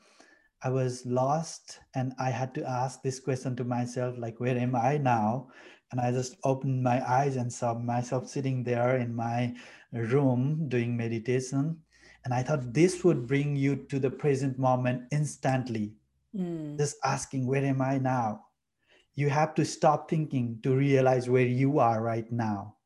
[0.62, 4.76] I was lost and I had to ask this question to myself, like, where am
[4.76, 5.48] I now?
[5.90, 9.54] And I just opened my eyes and saw myself sitting there in my
[9.92, 11.78] room doing meditation.
[12.24, 15.94] And I thought this would bring you to the present moment instantly.
[16.36, 16.76] Mm.
[16.76, 18.44] Just asking, where am I now?
[19.14, 22.76] You have to stop thinking to realize where you are right now.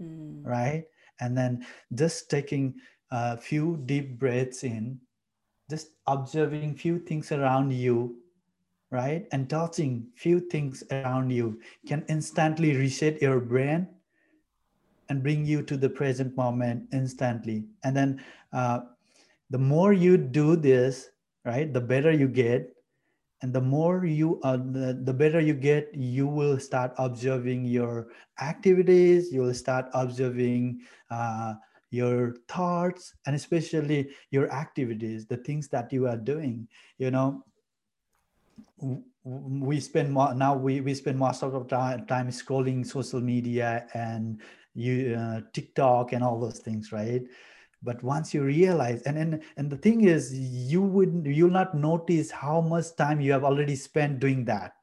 [0.00, 0.46] Mm.
[0.46, 0.84] Right?
[1.22, 2.74] And then just taking
[3.14, 4.98] a few deep breaths in
[5.70, 8.22] just observing few things around you
[8.92, 9.26] right?
[9.32, 11.58] And touching few things around you
[11.88, 13.88] can instantly reset your brain
[15.08, 17.64] and bring you to the present moment instantly.
[17.82, 18.80] And then uh,
[19.48, 21.08] the more you do this
[21.44, 22.71] right the better you get
[23.42, 28.08] and the more you uh, the, the better you get you will start observing your
[28.40, 31.54] activities you will start observing uh,
[31.90, 36.66] your thoughts and especially your activities the things that you are doing
[36.98, 37.44] you know.
[39.24, 44.40] We spend more now we, we spend most of time, time scrolling social media and
[44.74, 47.22] you uh, tiktok and all those things right
[47.82, 52.30] but once you realize and, and and the thing is you would you'll not notice
[52.30, 54.74] how much time you have already spent doing that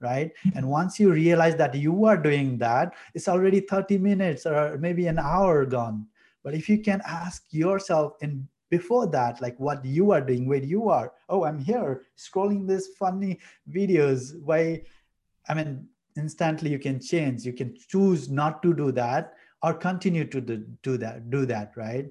[0.00, 0.58] right mm-hmm.
[0.58, 5.06] and once you realize that you are doing that it's already 30 minutes or maybe
[5.06, 6.06] an hour gone
[6.42, 10.62] but if you can ask yourself and before that, like what you are doing, where
[10.62, 13.38] you are, oh, I'm here scrolling this funny
[13.70, 14.40] videos.
[14.42, 14.82] Why?
[15.48, 17.44] I mean, instantly you can change.
[17.44, 22.06] You can choose not to do that or continue to do, that, do that, right?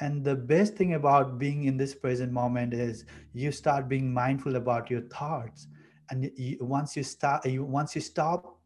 [0.00, 4.56] And the best thing about being in this present moment is you start being mindful
[4.56, 5.68] about your thoughts.
[6.10, 8.58] And you, once you start, you, once you stop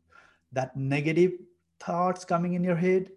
[0.53, 1.33] that negative
[1.79, 3.11] thoughts coming in your head,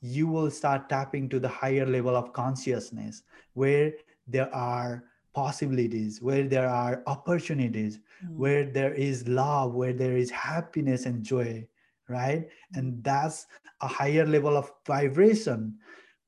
[0.00, 3.22] you will start tapping to the higher level of consciousness
[3.54, 3.92] where
[4.26, 8.36] there are possibilities, where there are opportunities, mm.
[8.36, 11.66] where there is love, where there is happiness and joy,
[12.08, 12.48] right?
[12.74, 13.46] And that's
[13.80, 15.76] a higher level of vibration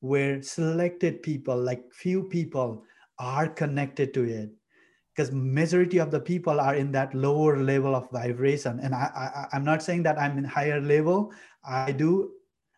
[0.01, 2.85] where selected people, like few people,
[3.19, 4.51] are connected to it.
[5.15, 8.79] Because majority of the people are in that lower level of vibration.
[8.81, 11.33] And I, I i'm not saying that i'm in higher level.
[11.67, 12.31] I do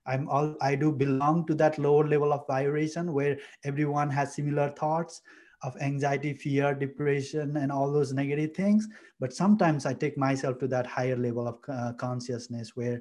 [0.07, 4.71] i'm all i do belong to that lower level of vibration where everyone has similar
[4.71, 5.21] thoughts
[5.63, 8.89] of anxiety fear depression and all those negative things.
[9.19, 13.01] But sometimes i take myself to that higher level of uh, consciousness where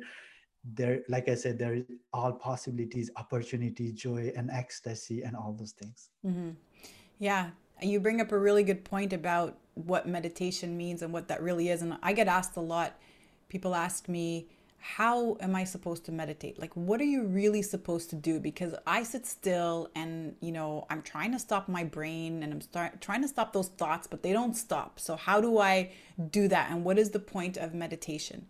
[0.73, 5.71] there like i said there is all possibilities opportunity joy and ecstasy and all those
[5.71, 6.09] things.
[6.25, 6.51] Mm-hmm.
[7.17, 7.51] yeah.
[7.81, 11.41] And you bring up a really good point about what meditation means and what that
[11.41, 11.81] really is.
[11.81, 12.99] And i get asked a lot.
[13.47, 16.57] People ask me how am I supposed to meditate?
[16.57, 18.39] Like, what are you really supposed to do?
[18.39, 22.61] Because I sit still and, you know, I'm trying to stop my brain and I'm
[22.61, 24.99] start, trying to stop those thoughts, but they don't stop.
[24.99, 25.91] So, how do I
[26.31, 26.71] do that?
[26.71, 28.47] And what is the point of meditation?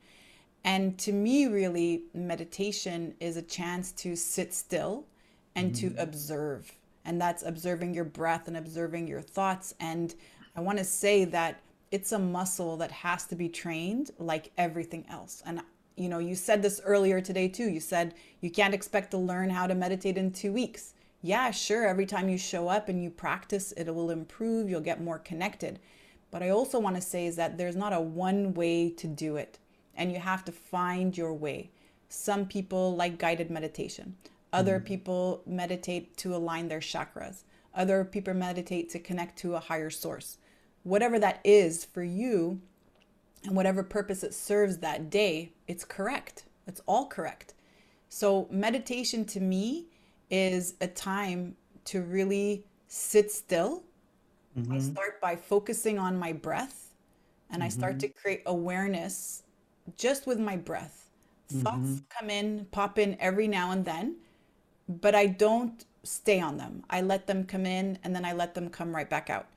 [0.63, 5.05] And to me, really, meditation is a chance to sit still
[5.55, 5.95] and mm-hmm.
[5.95, 6.71] to observe.
[7.05, 9.73] And that's observing your breath and observing your thoughts.
[9.79, 10.13] And
[10.55, 11.61] I want to say that
[11.91, 15.41] it's a muscle that has to be trained like everything else.
[15.45, 15.61] And
[15.99, 17.69] you know, you said this earlier today too.
[17.69, 20.93] You said you can't expect to learn how to meditate in two weeks.
[21.21, 25.03] Yeah, sure, every time you show up and you practice, it will improve, you'll get
[25.03, 25.79] more connected.
[26.31, 29.35] But I also want to say is that there's not a one way to do
[29.35, 29.59] it,
[29.95, 31.71] and you have to find your way.
[32.07, 34.15] Some people like guided meditation.
[34.53, 34.85] Other mm-hmm.
[34.85, 37.43] people meditate to align their chakras.
[37.75, 40.37] Other people meditate to connect to a higher source.
[40.83, 42.61] Whatever that is for you,
[43.43, 46.45] and whatever purpose it serves that day, it's correct.
[46.67, 47.53] It's all correct.
[48.09, 49.87] So, meditation to me
[50.29, 53.83] is a time to really sit still.
[54.57, 54.73] Mm-hmm.
[54.73, 56.89] I start by focusing on my breath
[57.49, 57.67] and mm-hmm.
[57.67, 57.99] I start mm-hmm.
[57.99, 59.43] to create awareness
[59.97, 61.09] just with my breath.
[61.51, 61.61] Mm-hmm.
[61.61, 64.17] Thoughts come in, pop in every now and then,
[64.87, 66.83] but I don't stay on them.
[66.89, 69.47] I let them come in and then I let them come right back out.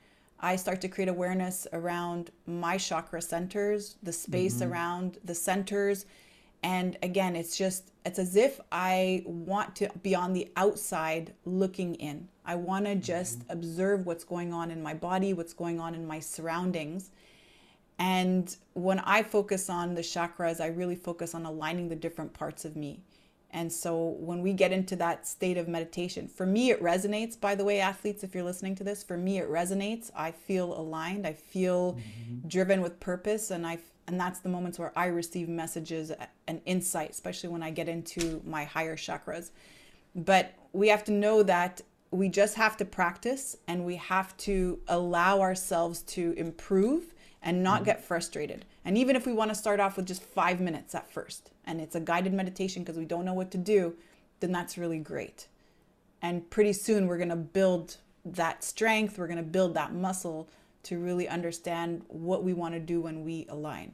[0.43, 4.73] I start to create awareness around my chakra centers, the space mm-hmm.
[4.73, 6.05] around the centers.
[6.63, 11.95] And again, it's just, it's as if I want to be on the outside looking
[11.95, 12.27] in.
[12.45, 13.53] I want to just mm-hmm.
[13.53, 17.11] observe what's going on in my body, what's going on in my surroundings.
[17.97, 22.65] And when I focus on the chakras, I really focus on aligning the different parts
[22.65, 22.99] of me.
[23.53, 27.39] And so when we get into that state of meditation, for me, it resonates.
[27.39, 30.09] By the way, athletes, if you're listening to this, for me, it resonates.
[30.15, 31.27] I feel aligned.
[31.27, 32.47] I feel mm-hmm.
[32.47, 33.51] driven with purpose.
[33.51, 33.77] And I,
[34.07, 36.11] and that's the moments where I receive messages
[36.47, 39.51] and insight, especially when I get into my higher chakras.
[40.15, 44.79] But we have to know that we just have to practice and we have to
[44.87, 47.85] allow ourselves to improve and not mm-hmm.
[47.85, 48.65] get frustrated.
[48.85, 51.79] And even if we want to start off with just five minutes at first, and
[51.79, 53.95] it's a guided meditation because we don't know what to do,
[54.39, 55.47] then that's really great.
[56.21, 60.49] And pretty soon we're going to build that strength, we're going to build that muscle
[60.83, 63.93] to really understand what we want to do when we align.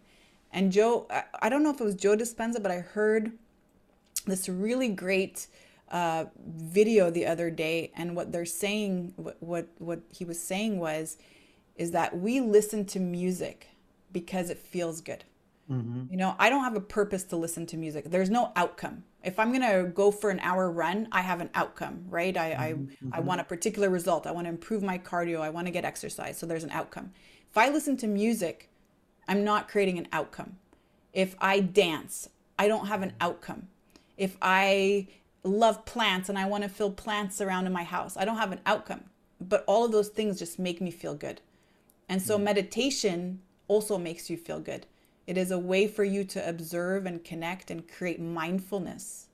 [0.51, 1.07] And Joe,
[1.39, 3.31] I don't know if it was Joe Dispenza, but I heard
[4.25, 5.47] this really great
[5.91, 10.79] uh, video the other day, and what they're saying, what, what what he was saying
[10.79, 11.17] was,
[11.75, 13.68] is that we listen to music
[14.11, 15.23] because it feels good.
[15.71, 16.05] Mm-hmm.
[16.11, 18.09] You know, I don't have a purpose to listen to music.
[18.09, 19.03] There's no outcome.
[19.23, 22.35] If I'm gonna go for an hour run, I have an outcome, right?
[22.35, 23.13] I mm-hmm.
[23.13, 24.25] I, I want a particular result.
[24.25, 25.41] I want to improve my cardio.
[25.41, 26.37] I want to get exercise.
[26.37, 27.11] So there's an outcome.
[27.49, 28.69] If I listen to music,
[29.27, 30.57] I'm not creating an outcome.
[31.13, 33.67] If I dance, I don't have an outcome.
[34.17, 35.07] If I
[35.43, 38.51] love plants and I want to fill plants around in my house, I don't have
[38.51, 39.03] an outcome.
[39.39, 41.41] But all of those things just make me feel good.
[42.07, 42.45] And so mm-hmm.
[42.45, 44.85] meditation also makes you feel good.
[45.25, 49.27] It is a way for you to observe and connect and create mindfulness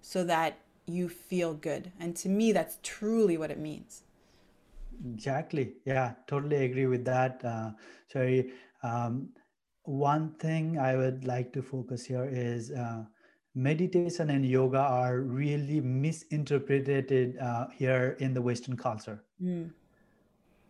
[0.00, 1.90] so that you feel good.
[1.98, 4.02] And to me, that's truly what it means.
[5.14, 5.74] Exactly.
[5.86, 7.42] Yeah, totally agree with that.
[7.44, 7.70] Uh,
[8.12, 8.52] sorry.
[8.82, 9.30] Um,
[9.84, 13.04] one thing I would like to focus here is uh,
[13.54, 19.24] meditation and yoga are really misinterpreted uh, here in the Western culture.
[19.42, 19.70] Mm.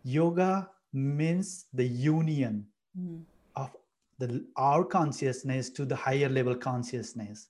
[0.04, 2.66] Yoga means the union
[2.98, 3.22] mm.
[3.56, 3.70] of
[4.18, 7.48] the our consciousness to the higher level consciousness.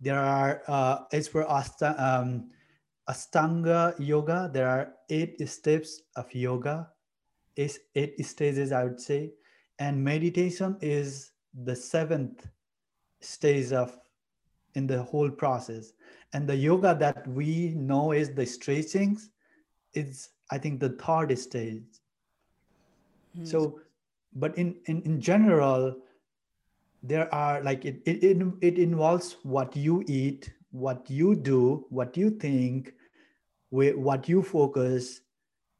[0.00, 2.50] There are uh, as for Asta, um,
[3.08, 6.88] Ashtanga yoga there are eight steps of yoga.
[7.54, 9.32] Is eight stages i would say.
[9.78, 11.32] And meditation is
[11.64, 12.46] the seventh
[13.20, 13.98] stage of
[14.74, 15.92] in the whole process.
[16.32, 19.28] And the yoga that we know is the stretchings
[19.94, 21.82] it's i think the third stage
[23.38, 23.46] Mm.
[23.46, 23.80] So,
[24.34, 25.96] but in, in, in general,
[27.02, 32.16] there are like it, it, it, it involves what you eat, what you do, what
[32.16, 32.94] you think,
[33.70, 35.20] what you focus,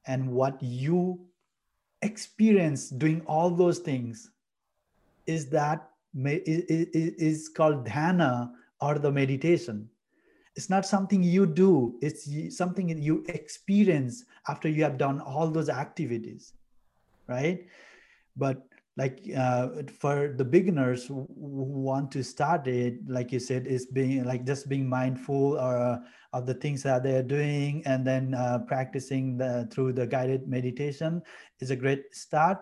[0.07, 1.21] and what you
[2.03, 4.31] experience doing all those things.
[5.27, 6.65] Is that is,
[7.15, 8.51] is called dhyana
[8.81, 9.89] or the meditation.
[10.57, 11.95] It's not something you do.
[12.03, 16.53] It's something you experience after you have done all those activities
[17.29, 17.67] right?
[18.37, 18.63] But
[18.97, 19.69] like uh,
[19.99, 24.69] for the beginners who want to start it like you said is being like just
[24.69, 25.99] being mindful or uh,
[26.35, 31.23] of the things that they're doing and then uh, practicing the, through the guided meditation
[31.61, 32.59] is a great start.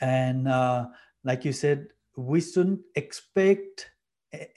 [0.00, 0.86] And uh,
[1.24, 3.90] like you said we shouldn't expect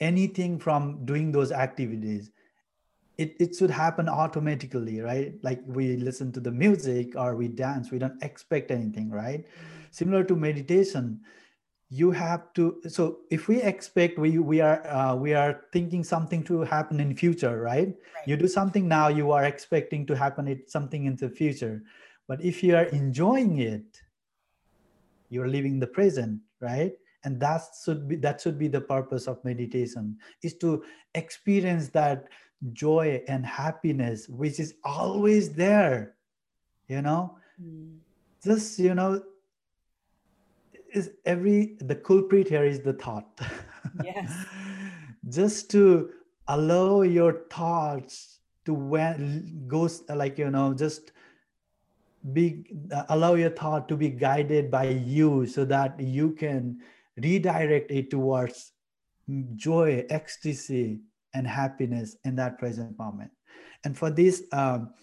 [0.00, 2.30] anything from doing those activities
[3.18, 7.90] it, it should happen automatically right like we listen to the music or we dance
[7.90, 9.84] we don't expect anything right mm-hmm.
[9.90, 11.20] similar to meditation
[11.90, 16.44] you have to so if we expect we we are uh, we are thinking something
[16.44, 17.88] to happen in future right?
[17.88, 18.26] right?
[18.26, 21.82] you do something now you are expecting to happen it something in the future
[22.28, 24.02] but if you are enjoying it
[25.30, 26.92] you're living the present right
[27.24, 32.28] and that should be that should be the purpose of meditation is to experience that
[32.72, 36.14] joy and happiness which is always there
[36.88, 37.36] you know?
[37.62, 37.98] Mm.
[38.42, 39.20] just you know
[40.92, 43.40] is every the culprit here is the thought.
[44.04, 44.32] Yes.
[45.28, 46.10] Just to
[46.46, 51.12] allow your thoughts to when goes like you know just
[52.32, 52.64] be
[53.08, 56.78] allow your thought to be guided by you so that you can
[57.16, 58.72] redirect it towards
[59.54, 61.00] joy ecstasy
[61.34, 63.30] and happiness in that present moment.
[63.84, 64.94] And for this, um,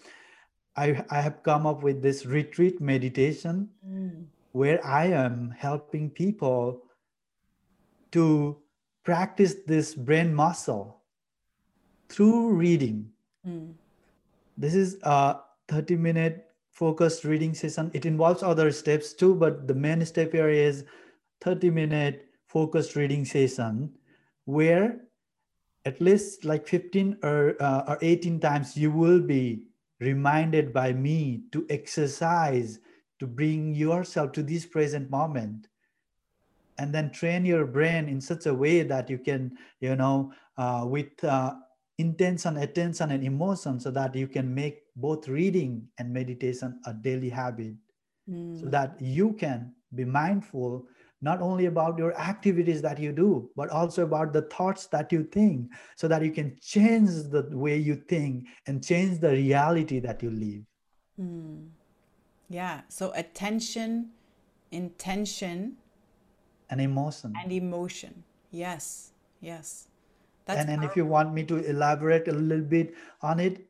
[0.76, 4.24] I, I have come up with this retreat meditation mm.
[4.52, 6.82] where I am helping people
[8.12, 8.56] to
[9.04, 11.00] practice this brain muscle
[12.08, 13.10] through reading.
[13.46, 13.74] Mm.
[14.58, 17.90] This is a 30 minute focused reading session.
[17.94, 20.84] It involves other steps too, but the main step here is
[21.40, 23.92] 30 minute focused reading session
[24.44, 25.00] where
[25.86, 29.62] at least like 15 or, uh, or 18 times you will be
[30.00, 32.80] reminded by me to exercise
[33.20, 35.68] to bring yourself to this present moment
[36.78, 40.84] and then train your brain in such a way that you can you know uh,
[40.86, 41.54] with uh,
[41.98, 47.30] intention attention and emotion so that you can make both reading and meditation a daily
[47.30, 47.74] habit
[48.28, 48.60] mm.
[48.60, 50.84] so that you can be mindful
[51.28, 53.28] not only about your activities that you do
[53.60, 55.72] but also about the thoughts that you think
[56.02, 60.30] so that you can change the way you think and change the reality that you
[60.30, 60.62] live.
[61.20, 61.68] Mm.
[62.56, 64.10] yeah so attention
[64.70, 65.76] intention
[66.68, 67.32] and emotion.
[67.42, 68.24] and emotion.
[68.50, 69.88] Yes yes.
[70.44, 73.66] That's and, and if you want me to elaborate a little bit on it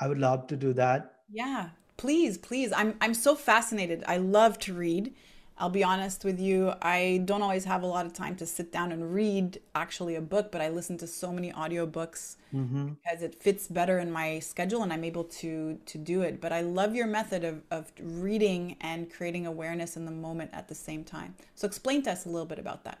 [0.00, 1.12] i would love to do that.
[1.30, 2.72] Yeah please please.
[2.72, 4.04] I'm i'm so fascinated.
[4.06, 5.14] I love to read
[5.58, 8.70] I'll be honest with you, I don't always have a lot of time to sit
[8.70, 12.88] down and read actually a book, but I listen to so many audiobooks mm-hmm.
[12.88, 16.42] because it fits better in my schedule and I'm able to to do it.
[16.42, 20.68] But I love your method of, of reading and creating awareness in the moment at
[20.68, 21.34] the same time.
[21.54, 22.98] So explain to us a little bit about that.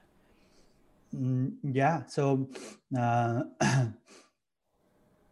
[1.14, 2.06] Mm, yeah.
[2.06, 2.48] So
[2.98, 3.42] uh,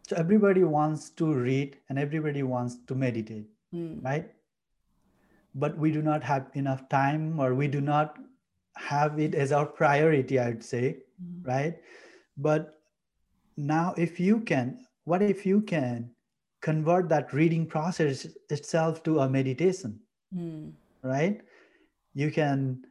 [0.07, 4.03] so everybody wants to read and everybody wants to meditate, mm.
[4.05, 4.29] right?
[5.55, 8.17] But we do not have enough time or we do not
[8.75, 11.49] have it as our priority i would say mm-hmm.
[11.49, 11.77] right
[12.37, 12.81] but
[13.57, 16.11] now if you can what if you can
[16.61, 19.99] convert that reading process itself to a meditation
[20.35, 20.71] mm.
[21.03, 21.41] right
[22.13, 22.83] you can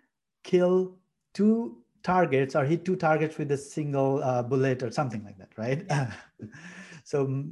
[0.45, 0.97] kill
[1.33, 5.51] two targets or hit two targets with a single uh, bullet or something like that
[5.57, 6.13] right yeah.
[7.05, 7.45] so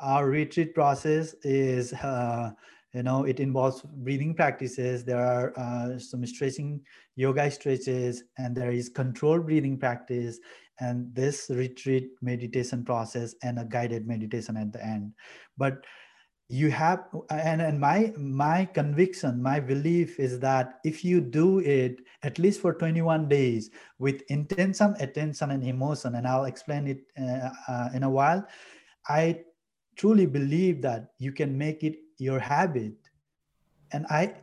[0.00, 2.50] our retreat process is uh,
[2.94, 5.04] you know it involves breathing practices.
[5.04, 6.80] There are uh, some stretching
[7.16, 10.38] yoga stretches and there is controlled breathing practice.
[10.80, 15.12] And this retreat meditation process and a guided meditation at the end.
[15.56, 15.84] But
[16.48, 22.00] you have and, and my my conviction my belief is that if you do it
[22.22, 27.50] at least for 21 days with intention attention and emotion and i'll explain it uh,
[27.68, 28.46] uh, in a while
[29.08, 29.38] i
[29.96, 32.94] truly believe that you can make it your habit.
[33.92, 34.34] And i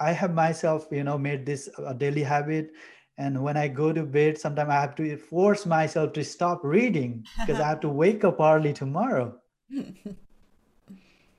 [0.00, 2.72] i have myself you know made this a daily habit.
[3.16, 7.24] And when i go to bed sometimes i have to force myself to stop reading
[7.40, 9.34] because i have to wake up early tomorrow.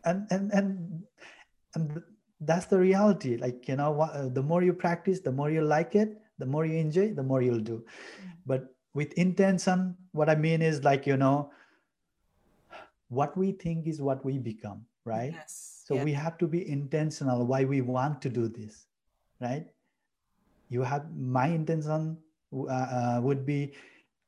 [0.07, 1.03] And and and
[1.74, 2.03] and
[2.39, 3.38] that's the reality.
[3.38, 6.78] Like you know the more you practice the more you like it the more you
[6.78, 7.84] enjoy the more you'll do.
[7.84, 8.32] Mm.
[8.45, 11.51] but with intention what i mean is like you know
[13.09, 15.34] what we think is what we become right?
[15.34, 15.84] Yes.
[15.86, 16.03] so yeah.
[16.03, 18.88] we have to be intentional why we want to do this
[19.41, 19.68] right?
[20.70, 22.18] You have my intention
[22.53, 23.74] uh, uh, would be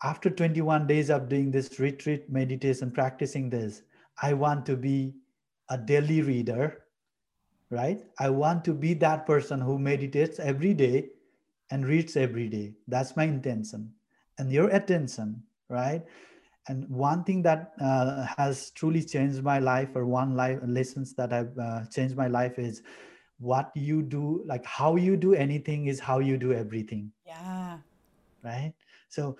[0.03, 3.81] after 21 days of doing this retreat meditation practicing this
[4.21, 5.15] i want to be
[5.69, 6.83] a daily reader
[7.69, 8.01] right?
[8.19, 11.09] I want to be that person who meditates every day
[11.69, 12.73] and reads every day.
[12.87, 13.91] That's my intention.
[14.37, 16.03] And your attention right
[16.67, 21.31] and one thing that uh, has truly changed my life or one life lessons that
[21.31, 22.81] have uh, changed my life is
[23.39, 27.11] what you do like how you do anything is how you do everything.
[27.25, 27.77] Yeah.
[28.43, 28.73] Right?
[29.09, 29.37] So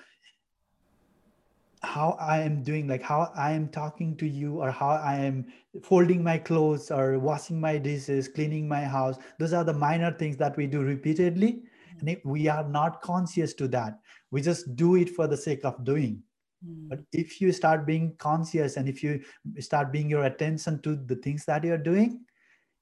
[1.84, 5.46] how i am doing like how i am talking to you or how i am
[5.84, 10.38] folding my clothes or washing my dishes cleaning my house those are the minor things
[10.38, 11.62] that we do repeatedly.
[11.98, 12.08] Mm-hmm.
[12.08, 14.00] and we are not conscious to that.
[14.32, 16.24] We just do it for the sake of doing
[16.68, 16.90] Mm.
[16.90, 19.24] But if you start being conscious and if you
[19.60, 22.26] start being your attention to the things that you're doing,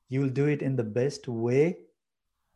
[0.10, 1.78] you will do it in the best way.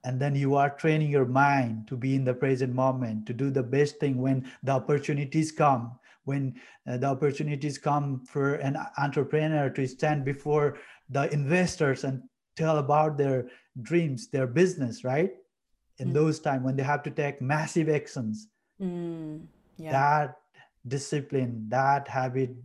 [0.06, 3.50] And then you are training your mind to be in the present moment, to do
[3.50, 6.56] the best thing when the opportunities come, when
[6.88, 10.78] uh, the opportunities come for an entrepreneur to stand before
[11.10, 12.24] the investors and
[12.56, 13.50] tell about their
[13.82, 15.32] dreams, their business, right?
[15.98, 16.14] In mm.
[16.14, 18.48] those times when they have to take massive actions.
[18.82, 19.48] Mm.
[19.78, 19.92] Yeah.
[19.92, 20.39] That
[20.90, 22.56] discipline, that habit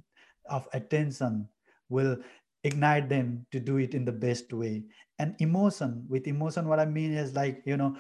[0.49, 1.49] of attention
[1.89, 2.17] will
[2.65, 4.85] ignite them to do it in the best way.
[5.19, 7.97] And emotion, with emotion, what I mean is like, you know,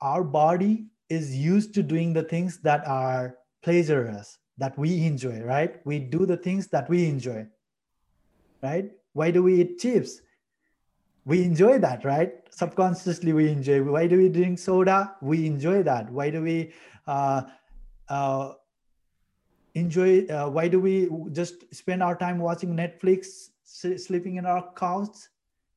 [0.00, 5.80] our body is used to doing the things that are pleasurous, that we enjoy, right?
[5.84, 7.46] We do the things that we enjoy,
[8.62, 8.90] right?
[9.14, 10.20] Why do we eat chips?
[11.24, 12.34] We enjoy that, right?
[12.50, 13.82] Subconsciously, we enjoy.
[13.82, 15.16] Why do we drink soda?
[15.22, 16.10] We enjoy that.
[16.10, 16.72] Why do we
[17.06, 17.42] uh,
[18.08, 18.52] uh,
[19.74, 25.16] enjoy uh, why do we just spend our time watching netflix sleeping in our couch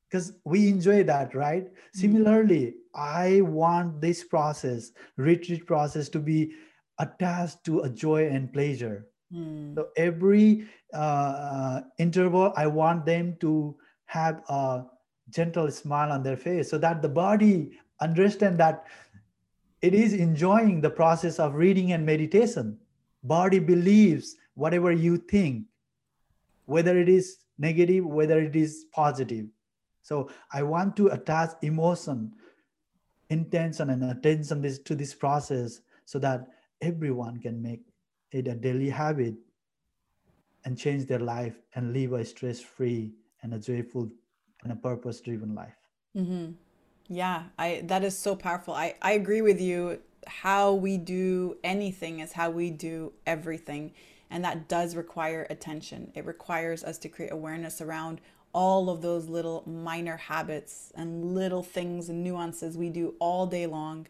[0.08, 1.98] because we enjoy that right mm-hmm.
[1.98, 6.52] similarly i want this process retreat process to be
[6.98, 9.74] attached to a joy and pleasure mm.
[9.74, 13.76] so every uh, interval i want them to
[14.06, 14.84] have a
[15.30, 18.86] gentle smile on their face so that the body understand that
[19.82, 22.78] it is enjoying the process of reading and meditation
[23.22, 25.64] body believes whatever you think
[26.66, 29.46] whether it is negative whether it is positive.
[30.02, 32.32] So i want to attach emotion
[33.30, 36.48] intention and attention this, to this process so that
[36.80, 37.82] everyone can make
[38.32, 39.34] it a daily habit
[40.64, 43.12] and change their life and live a stress free
[43.42, 44.08] and a joyful
[44.62, 45.76] and a purpose driven life.
[46.16, 46.52] Mm-hmm.
[47.08, 48.74] yeah i that is so powerful.
[48.74, 53.92] I i agree with you how we do anything is how we do everything
[54.30, 58.20] and that does require attention it requires us to create awareness around
[58.52, 63.66] all of those little minor habits and little things and nuances we do all day
[63.66, 64.06] long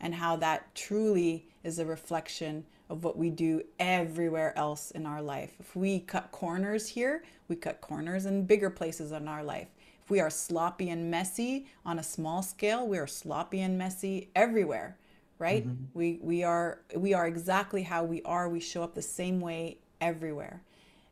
[0.00, 5.22] and how that truly is a reflection of what we do everywhere else in our
[5.22, 5.54] life.
[5.58, 9.68] If we cut corners here, we cut corners in bigger places in our life.
[10.02, 14.28] If we are sloppy and messy on a small scale, we are sloppy and messy
[14.34, 14.98] everywhere,
[15.38, 15.66] right?
[15.66, 15.84] Mm-hmm.
[15.94, 18.48] We we are we are exactly how we are.
[18.48, 20.62] We show up the same way everywhere.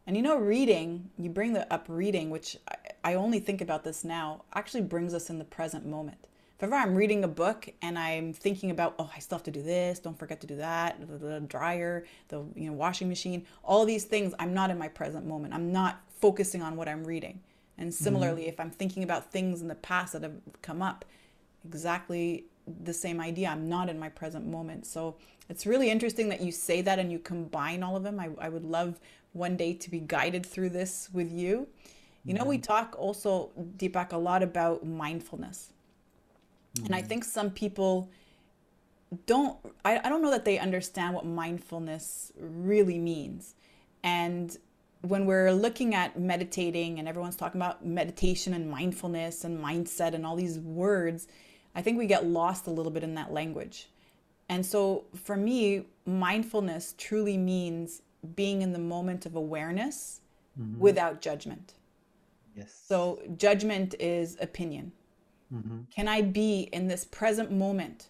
[0.06, 3.84] And you know, reading, you bring the up reading, which I, I only think about
[3.84, 6.26] this now, actually brings us in the present moment
[6.62, 9.50] if ever I'm reading a book and I'm thinking about, oh, I still have to
[9.50, 13.44] do this, don't forget to do that, the, the dryer, the you know washing machine,
[13.64, 15.54] all these things, I'm not in my present moment.
[15.54, 17.40] I'm not focusing on what I'm reading.
[17.78, 18.04] And mm-hmm.
[18.04, 18.50] similarly, mm-hmm.
[18.50, 21.04] if I'm thinking about things in the past that have come up,
[21.64, 22.44] exactly
[22.84, 23.48] the same idea.
[23.48, 24.86] I'm not in my present moment.
[24.86, 25.16] So
[25.48, 28.20] it's really interesting that you say that and you combine all of them.
[28.20, 29.00] I, I would love
[29.32, 31.68] one day to be guided through this with you.
[32.24, 35.72] You know, we talk also, Deepak, a lot about mindfulness.
[36.76, 36.86] Mm-hmm.
[36.86, 37.08] And I mm-hmm.
[37.08, 38.10] think some people
[39.26, 43.54] don't, I, I don't know that they understand what mindfulness really means.
[44.04, 44.56] And
[45.02, 50.24] when we're looking at meditating and everyone's talking about meditation and mindfulness and mindset and
[50.24, 51.26] all these words,
[51.74, 53.88] I think we get lost a little bit in that language.
[54.48, 58.02] And so for me, mindfulness truly means
[58.34, 60.20] being in the moment of awareness
[60.60, 60.78] mm-hmm.
[60.78, 61.74] without judgment.
[62.54, 62.78] Yes.
[62.86, 64.92] So judgment is opinion.
[65.52, 65.80] Mm-hmm.
[65.94, 68.08] Can I be in this present moment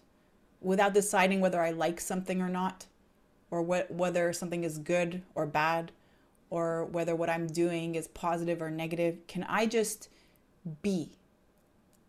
[0.61, 2.85] without deciding whether I like something or not,
[3.51, 5.91] or what, whether something is good or bad,
[6.49, 9.25] or whether what I'm doing is positive or negative?
[9.27, 10.09] Can I just
[10.81, 11.17] be?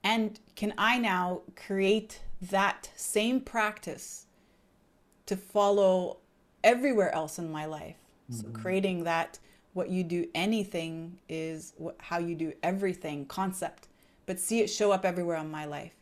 [0.04, 4.26] And can I now create that same practice
[5.26, 6.18] to follow
[6.62, 7.96] everywhere else in my life?
[8.30, 8.40] Mm-hmm.
[8.40, 9.38] So, creating that
[9.72, 13.88] what you do anything is what, how you do everything concept
[14.26, 15.92] but see it show up everywhere in my life?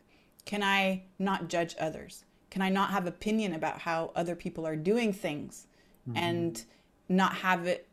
[0.45, 2.25] Can I not judge others?
[2.51, 5.67] Can I not have opinion about how other people are doing things
[6.09, 6.19] mm-hmm.
[6.19, 6.65] and
[7.09, 7.89] not have it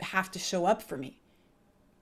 [0.00, 1.18] have to show up for me?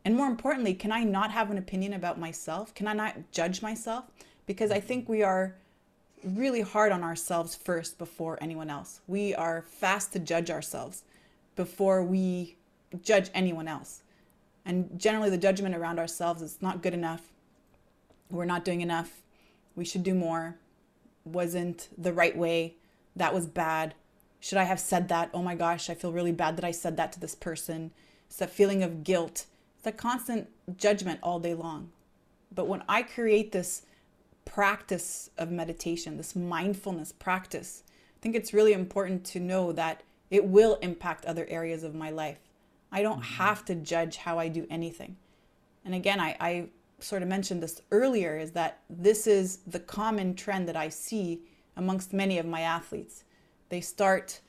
[0.07, 2.75] And more importantly, can I not have an opinion about myself?
[2.75, 4.05] Can I not judge myself?
[4.47, 5.57] Because I think we are
[6.25, 9.01] really hard on ourselves first before anyone else.
[9.07, 11.03] We are fast to judge ourselves
[11.57, 12.57] before we
[13.03, 14.03] judge anyone else.
[14.65, 17.33] And generally, the judgment around ourselves is not good enough
[18.31, 19.23] we're not doing enough.
[19.75, 20.57] We should do more.
[21.25, 22.75] Wasn't the right way.
[23.15, 23.95] That was bad.
[24.41, 25.31] Should I have said that?
[25.33, 27.93] Oh my gosh, I feel really bad that I said that to this person.
[28.29, 29.47] It's that feeling of guilt.
[29.87, 31.91] A constant judgment all day long.
[32.53, 33.83] But when I create this
[34.45, 40.45] practice of meditation, this mindfulness practice, I think it's really important to know that it
[40.45, 42.39] will impact other areas of my life.
[42.91, 43.35] I don't mm-hmm.
[43.35, 45.17] have to judge how I do anything.
[45.85, 46.69] And again, I, I
[46.99, 51.43] sort of mentioned this earlier is that this is the common trend that I see
[51.77, 53.23] amongst many of my athletes.
[53.69, 54.41] They start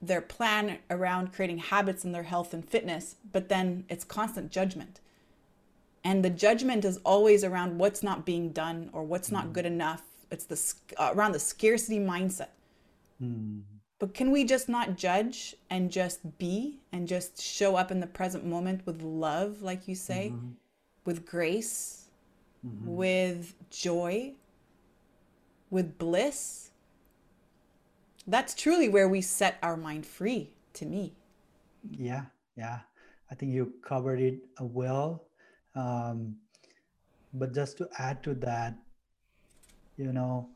[0.00, 5.00] their plan around creating habits in their health and fitness, but then it's constant judgment.
[6.04, 10.02] And the judgment is always around what's not being done or what's not good enough.
[10.30, 12.48] It's the uh, around the scarcity mindset.
[13.22, 13.62] Mm.
[13.98, 18.06] But can we just not judge and just be and just show up in the
[18.06, 20.32] present moment with love, like you say?
[20.32, 20.52] Mm-hmm
[21.06, 22.08] with grace,
[22.66, 22.94] mm-hmm.
[22.94, 24.32] with joy,
[25.70, 26.65] with bliss.
[28.26, 31.14] That's truly where we set our mind free to me.
[31.90, 32.24] Yeah,
[32.56, 32.80] yeah.
[33.30, 35.28] I think you covered it uh, well.
[35.74, 36.36] Um,
[37.32, 38.76] but just to add to that,
[39.96, 40.48] you know,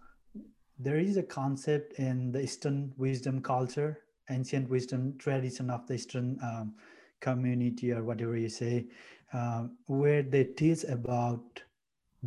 [0.78, 3.98] there is a concept in the Eastern wisdom culture,
[4.30, 6.74] ancient wisdom tradition of the Eastern um,
[7.20, 8.86] community, or whatever you say,
[9.32, 11.62] uh, where they teach about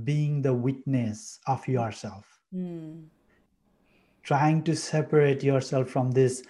[0.04, 3.04] being the witness of yourself mm.
[4.24, 6.44] Trying to separate yourself from this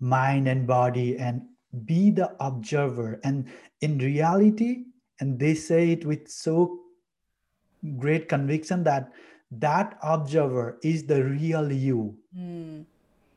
[0.00, 1.42] mind and body and
[1.84, 3.48] be the observer and
[3.80, 4.84] in reality
[5.20, 6.80] and they say it with so
[7.98, 9.12] great conviction that
[9.50, 12.16] that observer is the real you.
[12.36, 12.84] Mm.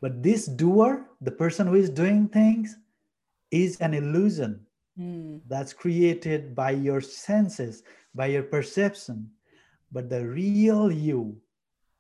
[0.02, 2.76] But this doer, the person who is doing things,
[3.52, 4.66] is an illusion
[5.00, 5.40] mm.
[5.48, 7.84] that's created by your senses,
[8.16, 9.30] by your perception.
[9.92, 11.38] But the real you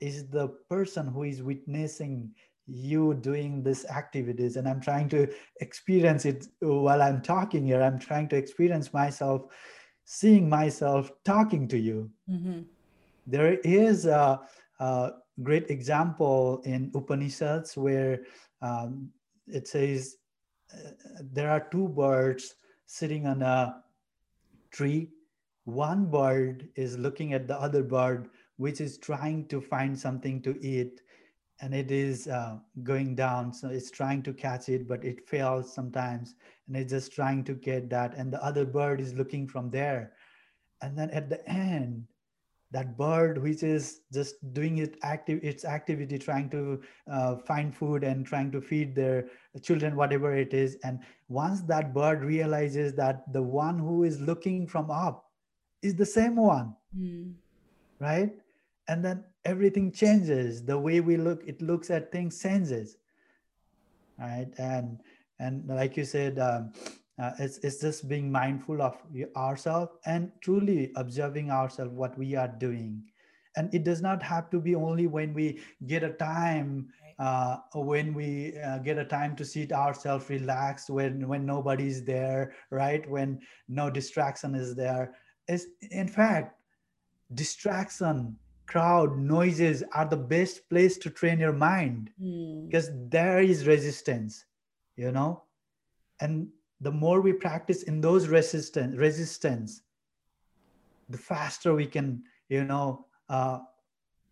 [0.02, 2.32] is the person who is witnessing
[2.68, 4.56] you doing these activities.
[4.56, 5.28] And i'm trying to
[5.62, 7.82] experience it while i'm talking here.
[7.82, 9.44] I'm trying to experience myself
[10.06, 12.10] seeing myself talking to you.
[12.30, 12.62] Mm-hmm.
[13.28, 14.42] there is a,
[14.80, 15.12] a,
[15.44, 18.20] great example in upanishads where
[18.62, 19.10] um,
[19.48, 20.18] it says
[20.74, 20.92] uh,
[21.32, 23.82] there are two birds sitting on a
[24.72, 25.10] tree.
[25.64, 28.30] One bird is looking at the other bird
[28.62, 31.02] which is trying to find something to eat
[31.62, 33.54] and it is uh, going down.
[33.54, 36.36] So it's trying to catch it, but it fails sometimes.
[36.68, 38.16] And it's just trying to get that.
[38.16, 40.14] And the other bird is looking from there.
[40.82, 42.06] And then at the end,
[42.72, 46.82] that bird which is just doing it active its activity trying to
[47.12, 49.26] uh, find food and trying to feed their
[49.62, 54.66] children whatever it is and once that bird realizes that the one who is looking
[54.66, 55.26] from up
[55.82, 57.34] is the same one mm.
[58.00, 58.32] right
[58.92, 60.66] and then everything changes.
[60.66, 62.98] The way we look it looks at things changes
[64.22, 64.48] right?
[64.58, 65.00] And
[65.40, 66.72] and like you said um,
[67.22, 68.96] uh, it's, it's just being mindful of
[69.36, 73.04] ourselves and truly observing ourselves what we are doing.
[73.58, 76.88] And it does not have to be only when we get a time
[77.20, 82.54] uh, when we uh, get a time to sit ourselves relaxed when when nobody's there
[82.70, 83.08] right?
[83.10, 85.16] When no distraction is there.
[85.48, 86.56] Is in fact
[87.34, 88.38] distraction
[88.72, 92.66] crowd noises are the best place to train your mind mm.
[92.66, 94.46] because there is resistance
[94.96, 95.44] you know
[96.22, 96.48] and
[96.80, 99.82] the more we practice in those resistance resistance
[101.10, 103.60] the faster we can you know uh,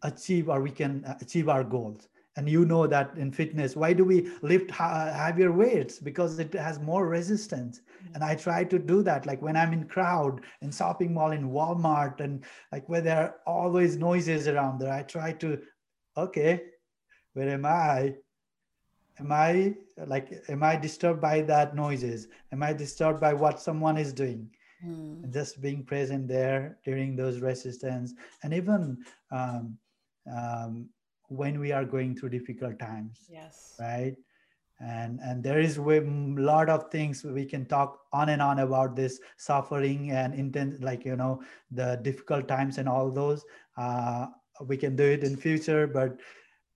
[0.03, 4.05] achieve or we can achieve our goals and you know that in fitness why do
[4.05, 5.99] we lift heavier weights?
[5.99, 7.81] Because it has more resistance.
[7.81, 8.15] Mm-hmm.
[8.15, 11.49] and i try to do that like when i'm in crowd in shopping mall in
[11.51, 15.59] walmart and like where there are always noises around there i try to
[16.15, 16.61] okay
[17.33, 18.15] where am i?
[19.19, 19.73] Am i
[20.07, 22.27] like am i disturbed by that noises?
[22.51, 24.49] Am i disturbed by what someone is doing?
[24.85, 25.25] Mm.
[25.25, 28.13] and just being present there during those resistance.
[28.43, 29.77] And even um,
[30.33, 30.87] um,
[31.29, 33.75] when we are going through difficult times yes.
[33.79, 34.15] right?
[34.81, 38.95] And and there is a lot of things we can talk on and on about
[38.95, 43.43] this suffering and intense like you know the difficult times and all those.
[43.77, 44.27] Uh,
[44.65, 46.19] we can do it in future but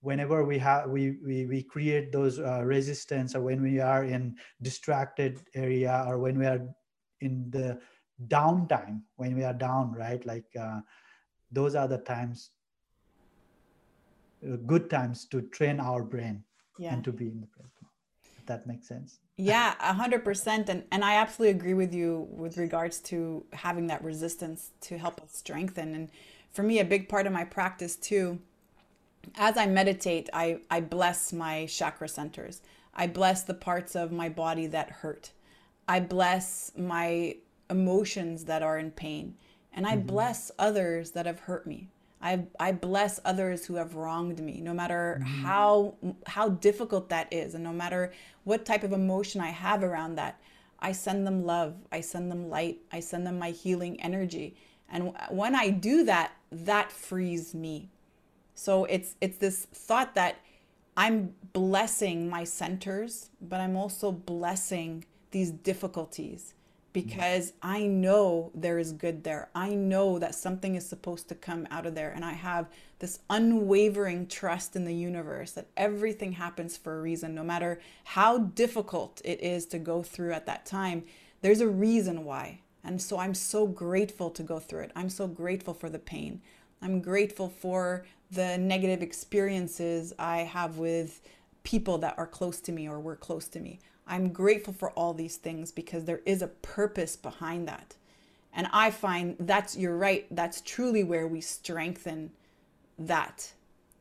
[0.00, 4.36] whenever we have we, we we create those uh, resistance or when we are in
[4.60, 6.60] distracted area or when we are
[7.20, 7.78] in the
[8.28, 10.24] downtime when we are down right?
[10.26, 10.80] Like uh,
[11.50, 12.50] those are the times
[14.66, 16.42] good times to train our brain
[16.78, 16.92] yeah.
[16.92, 17.74] and to be in the present
[18.44, 19.18] if that makes sense.
[19.36, 20.68] Yeah a hundred percent.
[20.68, 25.20] And and i absolutely agree with you with regards to having that resistance to help
[25.20, 25.94] us strengthen.
[25.94, 26.10] And
[26.52, 28.40] for me a big part of my practice too
[29.36, 32.60] as i meditate i i bless my chakra centers.
[32.96, 35.32] I bless the parts of my body that hurt.
[35.88, 37.36] I bless my
[37.68, 39.36] emotions that are in pain.
[39.72, 40.06] And i mm-hmm.
[40.06, 41.88] bless others that have hurt me
[42.24, 45.42] I, I bless others who have wronged me, no matter mm-hmm.
[45.42, 45.94] how
[46.26, 48.12] how difficult that is, and no matter
[48.44, 50.40] what type of emotion I have around that.
[50.78, 51.76] I send them love.
[51.92, 52.78] I send them light.
[52.90, 54.56] I send them my healing energy.
[54.88, 57.90] And when I do that, that frees me.
[58.54, 60.36] So it's it's this thought that
[60.96, 66.54] I'm blessing my centers, but I'm also blessing these difficulties
[66.94, 69.50] because I know there is good there.
[69.52, 72.12] I know that something is supposed to come out of there.
[72.12, 72.68] And I have
[73.00, 78.38] this unwavering trust in the universe that everything happens for a reason, no matter how
[78.38, 81.02] difficult it is to go through at that time.
[81.42, 82.60] There's a reason why.
[82.84, 84.92] And so I'm so grateful to go through it.
[84.94, 86.42] I'm so grateful for the pain.
[86.80, 91.22] I'm grateful for the negative experiences I have with
[91.64, 93.80] people that are close to me or were close to me.
[94.06, 97.94] I'm grateful for all these things because there is a purpose behind that.
[98.52, 102.30] And I find that's, you're right, that's truly where we strengthen
[102.98, 103.52] that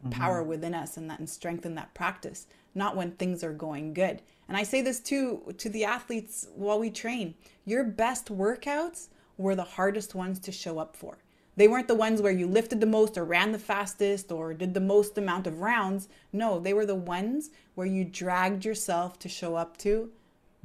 [0.01, 0.11] mm-hmm.
[0.11, 4.21] power within us and that and strengthen that practice, not when things are going good.
[4.47, 7.33] And I say this too to the athletes while we train.
[7.65, 11.17] Your best workouts were the hardest ones to show up for.
[11.55, 14.73] They weren't the ones where you lifted the most or ran the fastest or did
[14.73, 16.07] the most amount of rounds.
[16.31, 20.09] No, they were the ones where you dragged yourself to show up to.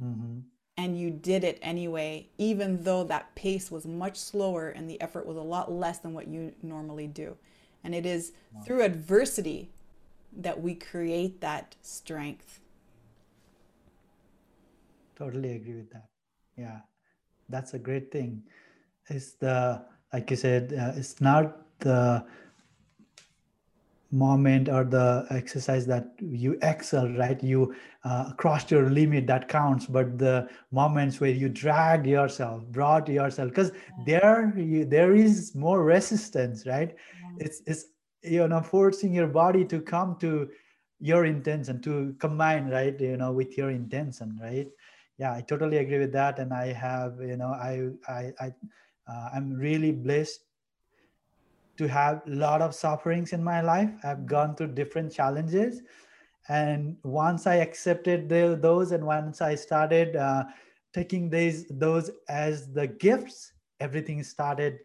[0.01, 0.39] Mm-hmm.
[0.77, 5.25] and you did it anyway, even though that pace was much slower and the effort
[5.25, 7.35] was a lot less than what you normally do.
[7.83, 8.31] And it is
[8.63, 9.71] through adversity
[10.31, 12.61] that we create that strength.
[15.17, 16.07] Totally agree with that.
[16.57, 16.79] Yeah,
[17.49, 18.43] that's a great thing.
[19.07, 19.83] It's the,
[20.13, 22.25] like you said, uh, it's not the
[24.11, 27.41] moment or the exercise that you excel right?
[27.43, 29.85] You uh, crossed your limit that counts.
[29.85, 33.71] But the moments where you drag yourself brought yourself because
[34.05, 36.95] there you, there is more resistance right?
[37.37, 37.45] Yeah.
[37.45, 37.85] it's it's
[38.23, 40.49] you know forcing your body to come to
[40.99, 44.67] your intention to combine right you know with your intention right?
[45.17, 46.39] Yeah i totally agree with that.
[46.39, 48.53] And i have you know i i, I
[49.09, 50.41] uh, i'm really blessed
[51.79, 53.89] to have a lot of sufferings in my life.
[54.03, 55.81] I've gone through different challenges.
[56.49, 60.43] And once I accepted the, those and once I started uh,
[60.93, 64.79] taking these, those as the gifts, everything started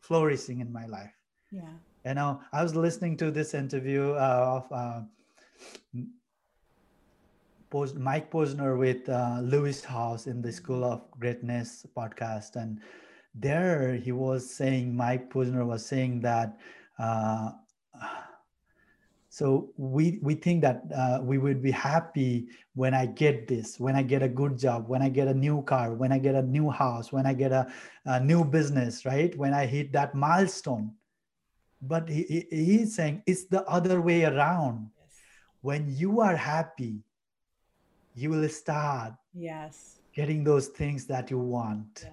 [0.00, 1.10] flourishing in my life.
[1.50, 1.74] Yeah.
[2.06, 5.00] You know, I was listening to this interview uh, of uh,
[7.96, 12.54] Mike Posner with uh, Lewis Howes in the School of Greatness podcast.
[12.54, 12.78] And
[13.34, 16.58] there he was saying, Mike Posner was saying that.
[16.98, 17.50] Uh,
[19.30, 23.94] so we we think that uh, we would be happy when I get this, when
[23.94, 26.42] I get a good job, when I get a new car, when I get a
[26.42, 27.70] new house, when I get a,
[28.04, 29.36] a new business, right?
[29.36, 30.92] When I hit that milestone.
[31.80, 34.90] But he, he, he's saying it's the other way around.
[34.98, 35.14] Yes.
[35.60, 37.04] When you are happy,
[38.16, 42.06] you will start yes getting those things that you want.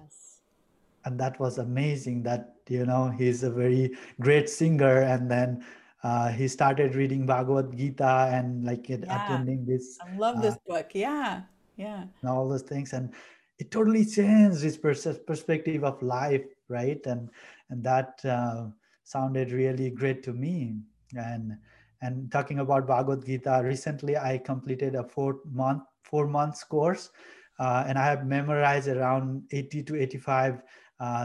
[1.06, 5.02] And that was amazing that you know he's a very great singer.
[5.02, 5.64] And then
[6.02, 8.98] uh, he started reading bhagavad gita and like yeah.
[9.06, 10.90] attending this i love this uh, book.
[10.92, 11.42] Yeah.
[11.76, 12.04] Yeah.
[12.20, 12.92] and all those things.
[12.92, 13.14] And
[13.58, 17.00] it totally changed his pers- perspective of life right?
[17.06, 17.30] And
[17.70, 18.66] and that uh,
[19.04, 20.74] sounded really great to me.
[21.14, 21.56] And
[22.02, 27.10] and talking about bhagavad gita recently i completed a four month four months course
[27.58, 30.58] uh, and i have memorized around 80 to 85 uh,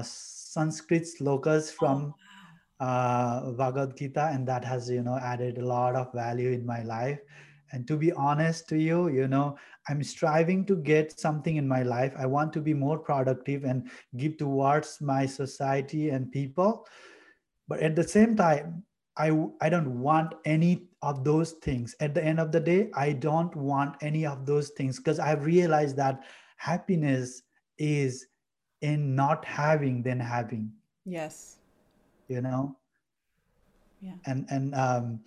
[0.04, 2.14] Sanskrit slokas from
[2.80, 6.66] oh, uh, Bhagavad Gita, and that has you know added a lot of value in
[6.66, 7.20] my life.
[7.72, 9.58] And to be honest to you, you know,
[9.88, 12.14] I'm striving to get something in my life.
[12.18, 16.86] I want to be more productive and give towards my society and people.
[17.68, 18.84] But at the same time,
[19.18, 21.96] I, I don't want any of those things.
[22.00, 25.46] At the end of the day, I don't want any of those things because I've
[25.46, 26.24] realized that
[26.58, 27.44] happiness
[27.78, 28.28] is
[28.82, 30.72] in not having than having.
[31.06, 31.58] Yes.
[32.28, 32.76] You know?
[34.02, 34.14] Yeah.
[34.26, 35.20] And and um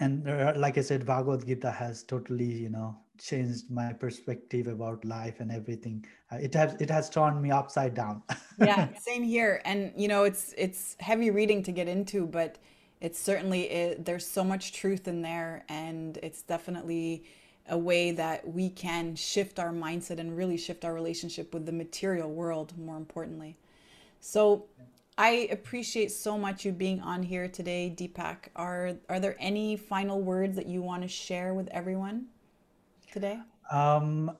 [0.00, 5.04] and uh, like i said bhagavad gita has totally you know changed my perspective about
[5.04, 6.04] life and everything.
[6.32, 8.22] Uh, it has it has turned me upside down.
[8.58, 9.60] Yeah same here.
[9.64, 12.58] And you know it's it's heavy reading to get into but
[13.00, 17.24] it's certainly it, there's so much truth in there and it's definitely
[17.68, 21.72] a way that we can shift our mindset and really shift our relationship with the
[21.72, 23.56] material world, more importantly.
[24.20, 24.66] So,
[25.16, 28.50] I appreciate so much you being on here today, Deepak.
[28.54, 32.26] Are are there any final words that you want to share with everyone
[33.12, 33.40] today?
[33.70, 34.30] Um,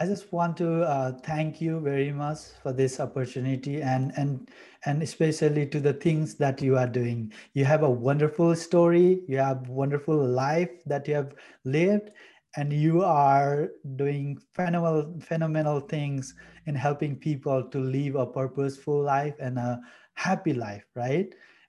[0.00, 4.48] I just want to uh, thank you very much for this opportunity and and
[4.86, 7.34] and especially to the things that you are doing.
[7.52, 9.20] You have a wonderful story.
[9.28, 11.34] You have wonderful life that you have
[11.66, 12.12] lived,
[12.56, 16.34] and you are doing phenomenal phenomenal things
[16.64, 19.82] in helping people to live a purposeful life and a
[20.14, 21.28] happy life, right?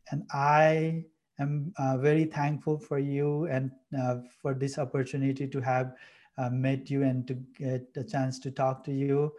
[0.10, 1.04] And I
[1.38, 5.92] am uh, very thankful for you and uh, for this opportunity to have
[6.52, 9.32] met you and to get a chance to talk to you.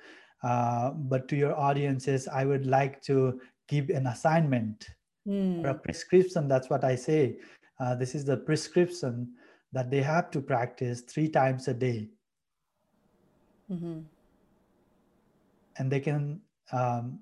[0.42, 4.88] Uh, but to your audiences, I would like to give an assignment
[5.26, 5.64] mm.
[5.64, 6.48] or a prescription.
[6.48, 7.38] That's what I say.
[7.78, 9.32] Uh, this is the prescription
[9.72, 12.08] that they have to practice three times a day.
[13.70, 14.00] Mm-hmm.
[15.78, 16.40] And they can
[16.72, 17.20] um,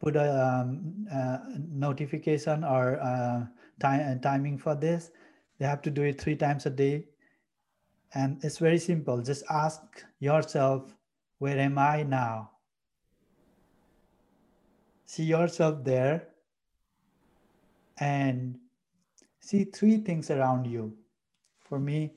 [0.00, 1.38] put a um, uh,
[1.70, 3.46] notification or uh,
[3.78, 5.10] time, timing for this.
[5.58, 7.04] They have to do it three times a day
[8.14, 9.20] and it's very simple.
[9.22, 9.80] Just ask
[10.20, 10.94] yourself,
[11.38, 12.50] where am I now?
[15.06, 16.28] See yourself there
[17.98, 18.58] and
[19.40, 20.96] see three things around you.
[21.60, 22.12] For me,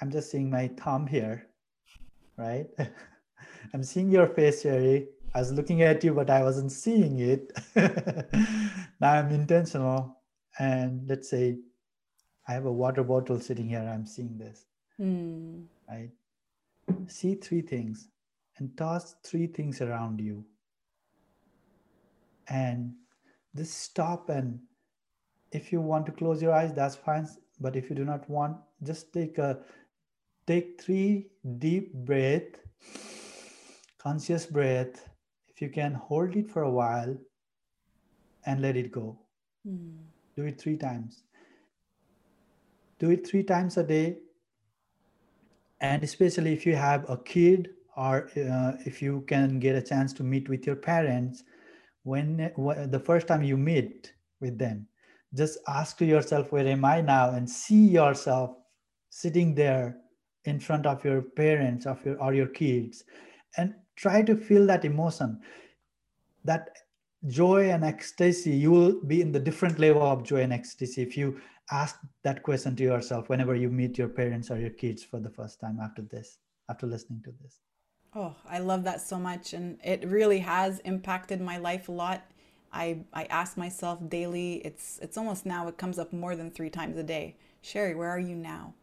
[0.00, 1.46] I'm just seeing my thumb here,
[2.36, 2.66] right?
[3.74, 5.08] I'm seeing your face, Sherry.
[5.34, 7.52] I was looking at you, but I wasn't seeing it.
[9.00, 10.18] now I'm intentional.
[10.58, 11.58] And let's say
[12.48, 13.80] I have a water bottle sitting here.
[13.80, 14.66] I'm seeing this.
[15.00, 15.64] mm.
[15.88, 16.10] right
[17.08, 18.08] see three things
[18.58, 20.44] and toss three things around you
[22.48, 22.92] and
[23.56, 24.58] just stop and
[25.52, 27.26] if you want to close your eyes that's fine
[27.60, 29.58] but if you do not want just take a
[30.46, 31.28] take three
[31.58, 32.60] deep breath
[33.98, 35.08] conscious breath
[35.48, 37.16] if you can hold it for a while
[38.46, 39.18] and let it go
[39.66, 39.96] mm.
[40.36, 41.22] do it three times
[42.98, 44.18] do it three times a day.
[45.80, 50.12] And especially if you have a kid or uh, if you can get a chance
[50.14, 51.44] to meet with your parents
[52.02, 52.50] when,
[52.90, 54.86] the first time you meet with them
[55.34, 57.30] just ask yourself where am i now?
[57.30, 58.56] And see yourself
[59.10, 59.98] sitting there
[60.44, 63.04] in front of your parents of your or your kids
[63.56, 65.40] and try to feel that emotion
[66.44, 66.70] that
[67.26, 68.50] joy and ecstasy.
[68.50, 71.00] You will be in the different level of joy and ecstasy.
[71.02, 71.40] If you
[71.70, 75.30] ask that question to yourself whenever you meet your parents or your kids for the
[75.30, 76.38] first time after this
[76.68, 77.60] after listening to this.
[78.14, 82.30] Oh i love that so much and it really has impacted my life a lot.
[82.72, 86.70] I i ask myself daily it's it's almost now it comes up more than three
[86.70, 87.36] times a day.
[87.62, 88.74] Sherry where are you now?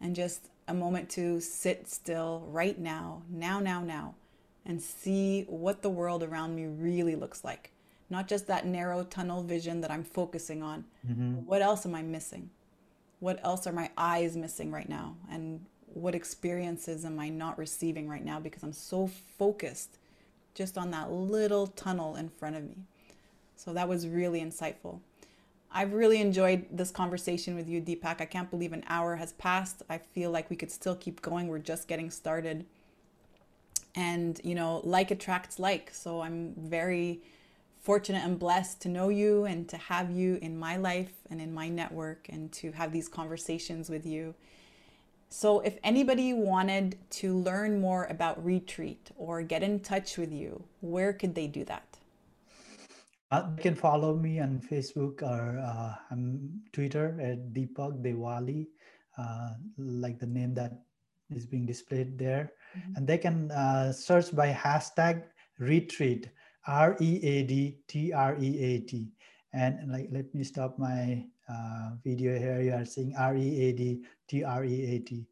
[0.00, 4.14] And just a moment to sit still right now now now now
[4.66, 7.73] and see what the world around me really looks like
[8.10, 10.84] not just that narrow tunnel vision that I'm focusing on.
[11.08, 11.46] Mm-hmm.
[11.46, 12.50] What else am I missing?
[13.20, 15.16] What else are my eyes missing right now?
[15.30, 19.06] And what experiences am I not receiving right now because I'm so
[19.38, 19.98] focused
[20.54, 22.76] just on that little tunnel in front of me?
[23.56, 25.00] So that was really insightful.
[25.72, 28.20] I've really enjoyed this conversation with you, Deepak.
[28.20, 29.82] I can't believe an hour has passed.
[29.90, 31.48] I feel like we could still keep going.
[31.48, 32.64] We're just getting started.
[33.96, 35.90] And, you know, like attracts like.
[35.92, 37.22] So I'm very
[37.84, 41.52] fortunate and blessed to know you and to have you in my life and in
[41.52, 44.34] my network and to have these conversations with you.
[45.28, 50.64] So, if anybody wanted to learn more about ReadTreat or get in touch with you,
[50.80, 51.98] where could they do that?
[53.30, 58.68] Uh, they can follow me on Facebook or uh, I'm Twitter at Deepak Dewali,
[59.18, 60.72] uh, like the name that
[61.30, 62.52] is being displayed there.
[62.78, 62.96] Mm-hmm.
[62.96, 65.24] And they can uh, search by hashtag
[65.60, 66.30] ReadTreat
[66.66, 69.08] R E A D T R E A T.
[69.52, 72.60] And like, let me stop my uh, video here.
[72.60, 75.26] You are seeing R E A D T R E A T.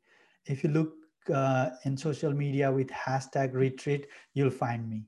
[0.46, 0.94] If you look
[1.32, 4.04] uh, in social media with hashtag ReadTreat,
[4.34, 5.04] you'll find me.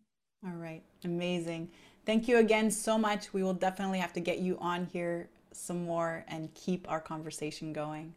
[0.46, 1.70] All right, amazing.
[2.04, 3.32] Thank you again so much.
[3.32, 7.72] We will definitely have to get you on here some more and keep our conversation
[7.72, 8.14] going.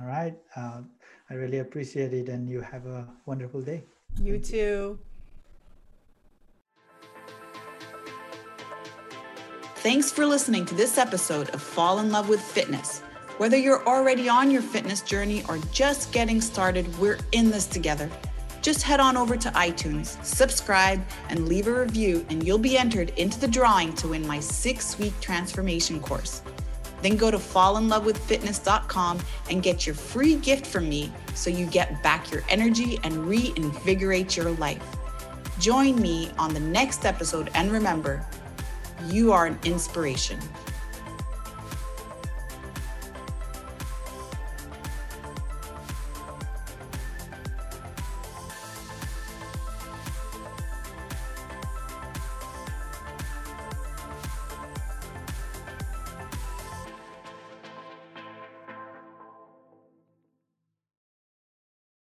[0.00, 0.34] All right.
[0.56, 0.80] Uh,
[1.28, 3.84] I really appreciate it, and you have a wonderful day.
[4.22, 4.56] You Thank too.
[4.56, 4.98] You.
[9.82, 13.00] Thanks for listening to this episode of Fall in Love with Fitness.
[13.38, 18.10] Whether you're already on your fitness journey or just getting started, we're in this together.
[18.60, 23.08] Just head on over to iTunes, subscribe, and leave a review, and you'll be entered
[23.16, 26.42] into the drawing to win my six week transformation course.
[27.00, 29.18] Then go to fallinlovewithfitness.com
[29.48, 34.36] and get your free gift from me so you get back your energy and reinvigorate
[34.36, 34.84] your life.
[35.58, 38.26] Join me on the next episode, and remember,
[39.08, 40.38] you are an inspiration.